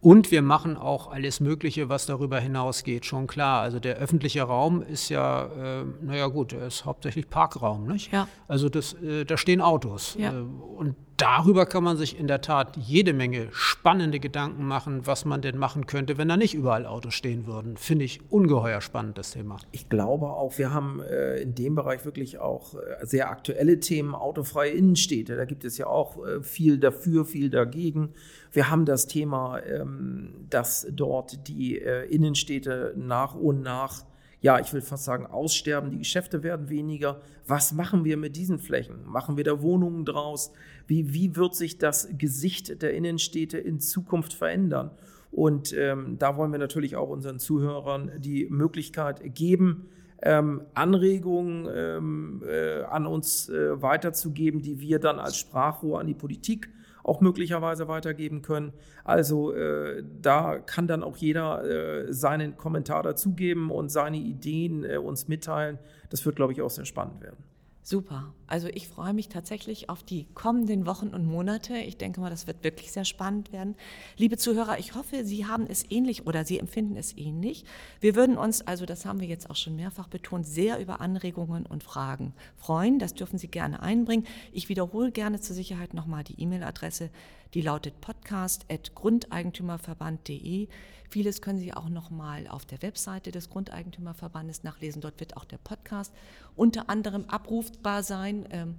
Und 0.00 0.30
wir 0.30 0.42
machen 0.42 0.76
auch 0.76 1.10
alles 1.10 1.40
Mögliche, 1.40 1.88
was 1.88 2.06
darüber 2.06 2.38
hinausgeht, 2.38 3.06
schon 3.06 3.26
klar. 3.26 3.62
Also 3.62 3.80
der 3.80 3.96
öffentliche 3.96 4.42
Raum 4.42 4.82
ist 4.82 5.08
ja, 5.08 5.46
äh, 5.46 5.84
naja 6.02 6.26
gut, 6.28 6.52
er 6.52 6.66
ist 6.66 6.84
hauptsächlich 6.84 7.28
Parkraum, 7.28 7.86
nicht? 7.86 8.12
Ja. 8.12 8.28
Also 8.46 8.68
das, 8.68 8.92
äh, 8.94 9.24
da 9.24 9.36
stehen 9.36 9.60
Autos. 9.60 10.16
Ja. 10.18 10.32
Äh, 10.32 10.42
und 10.76 10.96
darüber 11.16 11.66
kann 11.66 11.82
man 11.82 11.96
sich 11.96 12.18
in 12.18 12.26
der 12.26 12.40
Tat 12.40 12.76
jede 12.76 13.12
Menge 13.12 13.48
spannende 13.52 14.20
Gedanken 14.20 14.66
machen, 14.66 15.06
was 15.06 15.24
man 15.24 15.40
denn 15.40 15.58
machen 15.58 15.86
könnte, 15.86 16.18
wenn 16.18 16.28
da 16.28 16.36
nicht 16.36 16.54
überall 16.54 16.86
Autos 16.86 17.14
stehen 17.14 17.46
würden. 17.46 17.76
Finde 17.76 18.04
ich 18.04 18.30
ungeheuer 18.30 18.80
spannend, 18.80 19.18
das 19.18 19.30
Thema. 19.30 19.56
Ich 19.72 19.88
glaube 19.88 20.26
auch, 20.26 20.58
wir 20.58 20.72
haben 20.72 21.00
äh, 21.00 21.40
in 21.40 21.54
dem 21.54 21.74
Bereich 21.74 22.04
wirklich 22.04 22.38
auch 22.38 22.74
äh, 22.74 22.78
sehr 23.02 23.30
aktuelle 23.30 23.80
Themen, 23.80 24.14
autofreie 24.14 24.70
Innenstädte. 24.70 25.36
Da 25.36 25.46
gibt 25.46 25.64
es 25.64 25.78
ja 25.78 25.86
auch 25.86 26.24
äh, 26.24 26.42
viel 26.42 26.78
dafür, 26.78 27.24
viel 27.24 27.50
dagegen. 27.50 28.14
Wir 28.56 28.70
haben 28.70 28.86
das 28.86 29.06
Thema, 29.06 29.60
ähm, 29.66 30.30
dass 30.48 30.86
dort 30.90 31.46
die 31.46 31.78
äh, 31.78 32.06
Innenstädte 32.06 32.94
nach 32.96 33.34
und 33.34 33.60
nach 33.60 34.06
ja, 34.40 34.58
ich 34.60 34.72
will 34.72 34.80
fast 34.80 35.04
sagen, 35.04 35.26
aussterben, 35.26 35.90
die 35.90 35.98
Geschäfte 35.98 36.42
werden 36.42 36.70
weniger. 36.70 37.20
Was 37.46 37.72
machen 37.72 38.04
wir 38.04 38.16
mit 38.16 38.34
diesen 38.36 38.58
Flächen? 38.58 39.04
Machen 39.04 39.36
wir 39.36 39.44
da 39.44 39.60
Wohnungen 39.60 40.06
draus? 40.06 40.52
Wie, 40.86 41.12
wie 41.12 41.36
wird 41.36 41.54
sich 41.54 41.76
das 41.76 42.08
Gesicht 42.16 42.80
der 42.80 42.94
Innenstädte 42.94 43.58
in 43.58 43.78
Zukunft 43.78 44.32
verändern? 44.32 44.90
Und 45.30 45.74
ähm, 45.74 46.16
da 46.18 46.38
wollen 46.38 46.52
wir 46.52 46.58
natürlich 46.58 46.96
auch 46.96 47.10
unseren 47.10 47.38
Zuhörern 47.38 48.12
die 48.18 48.46
Möglichkeit 48.48 49.34
geben, 49.34 49.88
ähm, 50.22 50.62
Anregungen 50.72 51.68
ähm, 51.70 52.42
äh, 52.46 52.84
an 52.84 53.06
uns 53.06 53.50
äh, 53.50 53.82
weiterzugeben, 53.82 54.62
die 54.62 54.80
wir 54.80 54.98
dann 54.98 55.18
als 55.18 55.36
Sprachrohr 55.36 56.00
an 56.00 56.06
die 56.06 56.14
Politik 56.14 56.70
auch 57.06 57.20
möglicherweise 57.20 57.86
weitergeben 57.86 58.42
können. 58.42 58.72
Also 59.04 59.52
äh, 59.52 60.02
da 60.20 60.58
kann 60.58 60.88
dann 60.88 61.04
auch 61.04 61.16
jeder 61.16 61.64
äh, 61.64 62.12
seinen 62.12 62.56
Kommentar 62.56 63.02
dazugeben 63.04 63.70
und 63.70 63.90
seine 63.90 64.16
Ideen 64.16 64.84
äh, 64.84 64.96
uns 64.96 65.28
mitteilen. 65.28 65.78
Das 66.10 66.26
wird, 66.26 66.36
glaube 66.36 66.52
ich, 66.52 66.62
auch 66.62 66.70
sehr 66.70 66.84
spannend 66.84 67.20
werden. 67.20 67.44
Super. 67.82 68.34
Also 68.46 68.68
ich 68.68 68.88
freue 68.88 69.12
mich 69.12 69.28
tatsächlich 69.28 69.88
auf 69.88 70.02
die 70.02 70.26
kommenden 70.34 70.86
Wochen 70.86 71.08
und 71.08 71.26
Monate. 71.26 71.76
Ich 71.78 71.96
denke 71.96 72.20
mal, 72.20 72.30
das 72.30 72.46
wird 72.46 72.64
wirklich 72.64 72.92
sehr 72.92 73.04
spannend 73.04 73.52
werden. 73.52 73.74
Liebe 74.16 74.36
Zuhörer, 74.36 74.78
ich 74.78 74.94
hoffe, 74.94 75.24
Sie 75.24 75.46
haben 75.46 75.66
es 75.68 75.84
ähnlich 75.90 76.26
oder 76.26 76.44
Sie 76.44 76.58
empfinden 76.58 76.96
es 76.96 77.16
ähnlich. 77.16 77.64
Wir 78.00 78.14
würden 78.14 78.38
uns, 78.38 78.62
also 78.62 78.86
das 78.86 79.04
haben 79.04 79.20
wir 79.20 79.28
jetzt 79.28 79.50
auch 79.50 79.56
schon 79.56 79.76
mehrfach 79.76 80.08
betont, 80.08 80.46
sehr 80.46 80.78
über 80.78 81.00
Anregungen 81.00 81.66
und 81.66 81.82
Fragen 81.82 82.32
freuen. 82.56 82.98
Das 82.98 83.14
dürfen 83.14 83.38
Sie 83.38 83.48
gerne 83.48 83.82
einbringen. 83.82 84.26
Ich 84.52 84.68
wiederhole 84.68 85.10
gerne 85.10 85.40
zur 85.40 85.56
Sicherheit 85.56 85.94
nochmal 85.94 86.24
die 86.24 86.40
E-Mail-Adresse 86.40 87.10
die 87.56 87.62
lautet 87.62 88.00
podcast.grundeigentümerverband.de. 88.02 90.68
Vieles 91.08 91.40
können 91.40 91.58
Sie 91.58 91.72
auch 91.72 91.88
noch 91.88 92.10
mal 92.10 92.46
auf 92.48 92.66
der 92.66 92.82
Webseite 92.82 93.30
des 93.30 93.48
Grundeigentümerverbandes 93.48 94.62
nachlesen. 94.62 95.00
Dort 95.00 95.18
wird 95.20 95.38
auch 95.38 95.46
der 95.46 95.56
Podcast 95.58 96.12
unter 96.54 96.90
anderem 96.90 97.24
abrufbar 97.26 98.02
sein. 98.02 98.35
Ähm, 98.50 98.74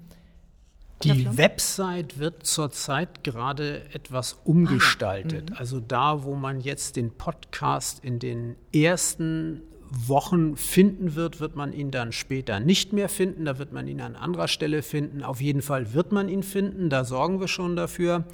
die 1.04 1.38
Website 1.38 2.18
wird 2.18 2.46
zurzeit 2.46 3.24
gerade 3.24 3.84
etwas 3.94 4.40
umgestaltet. 4.44 5.52
Ah, 5.54 5.60
also 5.60 5.80
da, 5.80 6.24
wo 6.24 6.36
man 6.36 6.60
jetzt 6.60 6.96
den 6.96 7.12
Podcast 7.12 8.04
in 8.04 8.18
den 8.20 8.56
ersten 8.74 9.62
Wochen 9.90 10.58
finden 10.58 11.16
wird, 11.16 11.40
wird 11.40 11.56
man 11.56 11.72
ihn 11.72 11.92
dann 11.92 12.12
später 12.12 12.60
nicht 12.60 12.94
mehr 12.94 13.10
finden. 13.10 13.46
Da 13.46 13.60
wird 13.60 13.74
man 13.74 13.88
ihn 13.88 14.02
an 14.02 14.16
anderer 14.16 14.48
Stelle 14.48 14.82
finden. 14.82 15.24
Auf 15.24 15.40
jeden 15.40 15.62
Fall 15.62 15.94
wird 15.94 16.12
man 16.12 16.30
ihn 16.30 16.44
finden. 16.44 16.90
Da 16.90 17.06
sorgen 17.06 17.40
wir 17.40 17.48
schon 17.48 17.76
dafür. 17.76 18.26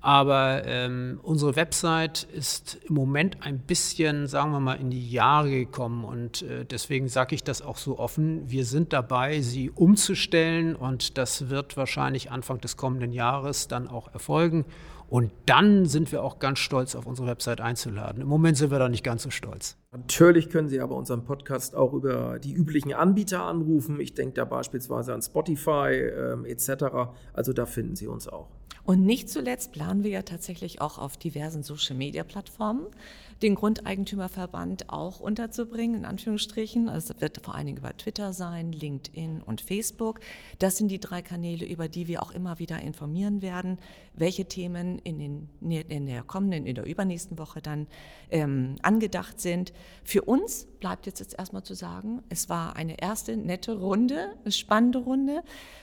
Aber 0.00 0.64
ähm, 0.64 1.18
unsere 1.22 1.56
Website 1.56 2.24
ist 2.24 2.78
im 2.84 2.94
Moment 2.94 3.42
ein 3.42 3.58
bisschen, 3.58 4.26
sagen 4.28 4.52
wir 4.52 4.60
mal, 4.60 4.74
in 4.74 4.90
die 4.90 5.10
Jahre 5.10 5.50
gekommen. 5.50 6.04
Und 6.04 6.42
äh, 6.42 6.64
deswegen 6.64 7.08
sage 7.08 7.34
ich 7.34 7.42
das 7.42 7.62
auch 7.62 7.76
so 7.76 7.98
offen. 7.98 8.48
Wir 8.48 8.64
sind 8.64 8.92
dabei, 8.92 9.40
sie 9.40 9.70
umzustellen. 9.70 10.76
Und 10.76 11.18
das 11.18 11.48
wird 11.48 11.76
wahrscheinlich 11.76 12.30
Anfang 12.30 12.60
des 12.60 12.76
kommenden 12.76 13.12
Jahres 13.12 13.68
dann 13.68 13.88
auch 13.88 14.12
erfolgen. 14.12 14.64
Und 15.08 15.30
dann 15.46 15.86
sind 15.86 16.10
wir 16.10 16.22
auch 16.22 16.38
ganz 16.38 16.58
stolz, 16.58 16.96
auf 16.96 17.06
unsere 17.06 17.28
Website 17.28 17.60
einzuladen. 17.60 18.22
Im 18.22 18.28
Moment 18.28 18.56
sind 18.56 18.70
wir 18.70 18.78
da 18.78 18.88
nicht 18.88 19.04
ganz 19.04 19.22
so 19.22 19.30
stolz. 19.30 19.76
Natürlich 19.92 20.50
können 20.50 20.68
Sie 20.68 20.80
aber 20.80 20.96
unseren 20.96 21.24
Podcast 21.24 21.76
auch 21.76 21.92
über 21.92 22.38
die 22.38 22.52
üblichen 22.52 22.92
Anbieter 22.92 23.42
anrufen. 23.42 24.00
Ich 24.00 24.14
denke 24.14 24.34
da 24.34 24.44
beispielsweise 24.44 25.14
an 25.14 25.22
Spotify 25.22 25.92
ähm, 25.92 26.44
etc. 26.44 26.84
Also 27.32 27.52
da 27.52 27.66
finden 27.66 27.94
Sie 27.94 28.08
uns 28.08 28.26
auch. 28.26 28.48
Und 28.84 29.04
nicht 29.04 29.28
zuletzt 29.28 29.72
planen 29.72 30.04
wir 30.04 30.10
ja 30.10 30.22
tatsächlich 30.22 30.80
auch 30.80 30.98
auf 30.98 31.16
diversen 31.16 31.64
Social-Media-Plattformen 31.64 32.86
den 33.42 33.54
Grundeigentümerverband 33.54 34.88
auch 34.90 35.20
unterzubringen, 35.20 35.98
in 35.98 36.04
Anführungsstrichen. 36.04 36.88
Also 36.88 37.12
es 37.14 37.20
wird 37.20 37.44
vor 37.44 37.54
allen 37.54 37.66
Dingen 37.66 37.78
über 37.78 37.96
Twitter 37.96 38.32
sein, 38.32 38.72
LinkedIn 38.72 39.42
und 39.42 39.60
Facebook. 39.60 40.20
Das 40.58 40.76
sind 40.76 40.88
die 40.88 41.00
drei 41.00 41.22
Kanäle, 41.22 41.66
über 41.66 41.88
die 41.88 42.08
wir 42.08 42.22
auch 42.22 42.30
immer 42.30 42.58
wieder 42.58 42.80
informieren 42.80 43.42
werden, 43.42 43.78
welche 44.14 44.46
Themen 44.46 44.98
in, 45.00 45.18
den, 45.18 45.48
in 45.88 46.06
der 46.06 46.22
kommenden, 46.22 46.66
in 46.66 46.74
der 46.74 46.86
übernächsten 46.86 47.38
Woche 47.38 47.60
dann 47.60 47.86
ähm, 48.30 48.76
angedacht 48.82 49.40
sind. 49.40 49.72
Für 50.02 50.22
uns 50.22 50.66
bleibt 50.80 51.06
jetzt, 51.06 51.20
jetzt 51.20 51.38
erstmal 51.38 51.62
zu 51.62 51.74
sagen, 51.74 52.22
es 52.28 52.48
war 52.48 52.76
eine 52.76 53.00
erste 53.00 53.36
nette 53.36 53.78
Runde, 53.78 54.34
eine 54.42 54.52
spannende 54.52 54.98
Runde. 54.98 55.42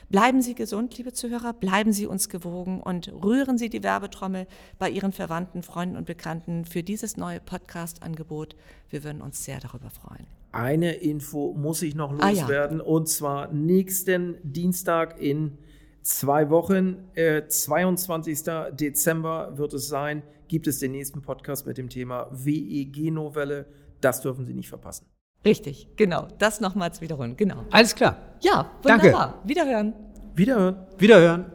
Bleiben 0.10 0.42
Sie 0.42 0.56
gesund, 0.56 0.98
liebe 0.98 1.14
Zuhörer, 1.14 1.54
bleiben 1.54 1.92
Sie 1.92 2.06
uns 2.06 2.30
gewogen 2.30 2.82
und 2.82 3.12
rühren 3.12 3.58
Sie 3.58 3.70
die 3.70 3.84
Werbetrommel 3.84 4.48
bei 4.78 4.90
Ihren 4.90 5.12
Verwandten, 5.12 5.64
Freunden 5.64 5.98
und 5.98 6.06
Bekannten 6.06 6.66
für 6.66 6.84
dieses 6.84 7.18
neue 7.18 7.40
Podcast-Angebot. 7.46 8.56
Wir 8.90 9.04
würden 9.04 9.22
uns 9.22 9.44
sehr 9.44 9.60
darüber 9.60 9.90
freuen. 9.90 10.26
Eine 10.52 10.94
Info 10.94 11.54
muss 11.54 11.82
ich 11.82 11.96
noch 11.96 12.12
loswerden 12.12 12.82
ah, 12.82 12.84
ja. 12.84 12.90
und 12.90 13.10
zwar 13.10 13.52
nächsten 13.52 14.38
Dienstag 14.44 15.20
in 15.20 15.58
zwei 16.04 16.50
Wochen, 16.50 17.10
äh, 17.16 17.48
22. 17.48 18.44
Dezember 18.74 19.58
wird 19.58 19.74
es 19.74 19.88
sein, 19.88 20.22
gibt 20.48 20.68
es 20.68 20.80
den 20.80 20.92
nächsten 20.92 21.22
Podcast 21.22 21.66
mit 21.66 21.78
dem 21.78 21.90
Thema 21.90 22.28
WEG-Novelle. 22.32 23.66
Das 24.02 24.22
dürfen 24.22 24.46
Sie 24.46 24.54
nicht 24.54 24.70
verpassen. 24.70 25.08
Richtig, 25.46 25.88
genau. 25.96 26.28
Das 26.38 26.62
nochmals 26.62 27.02
wiederholen, 27.02 27.36
genau. 27.36 27.66
Alles 27.72 27.96
klar. 27.96 28.18
Ja, 28.42 28.72
wunderbar. 28.82 29.34
Danke. 29.34 29.50
Wiederhören. 29.50 29.94
Wiederhören. 30.36 30.88
Wiederhören. 30.98 31.53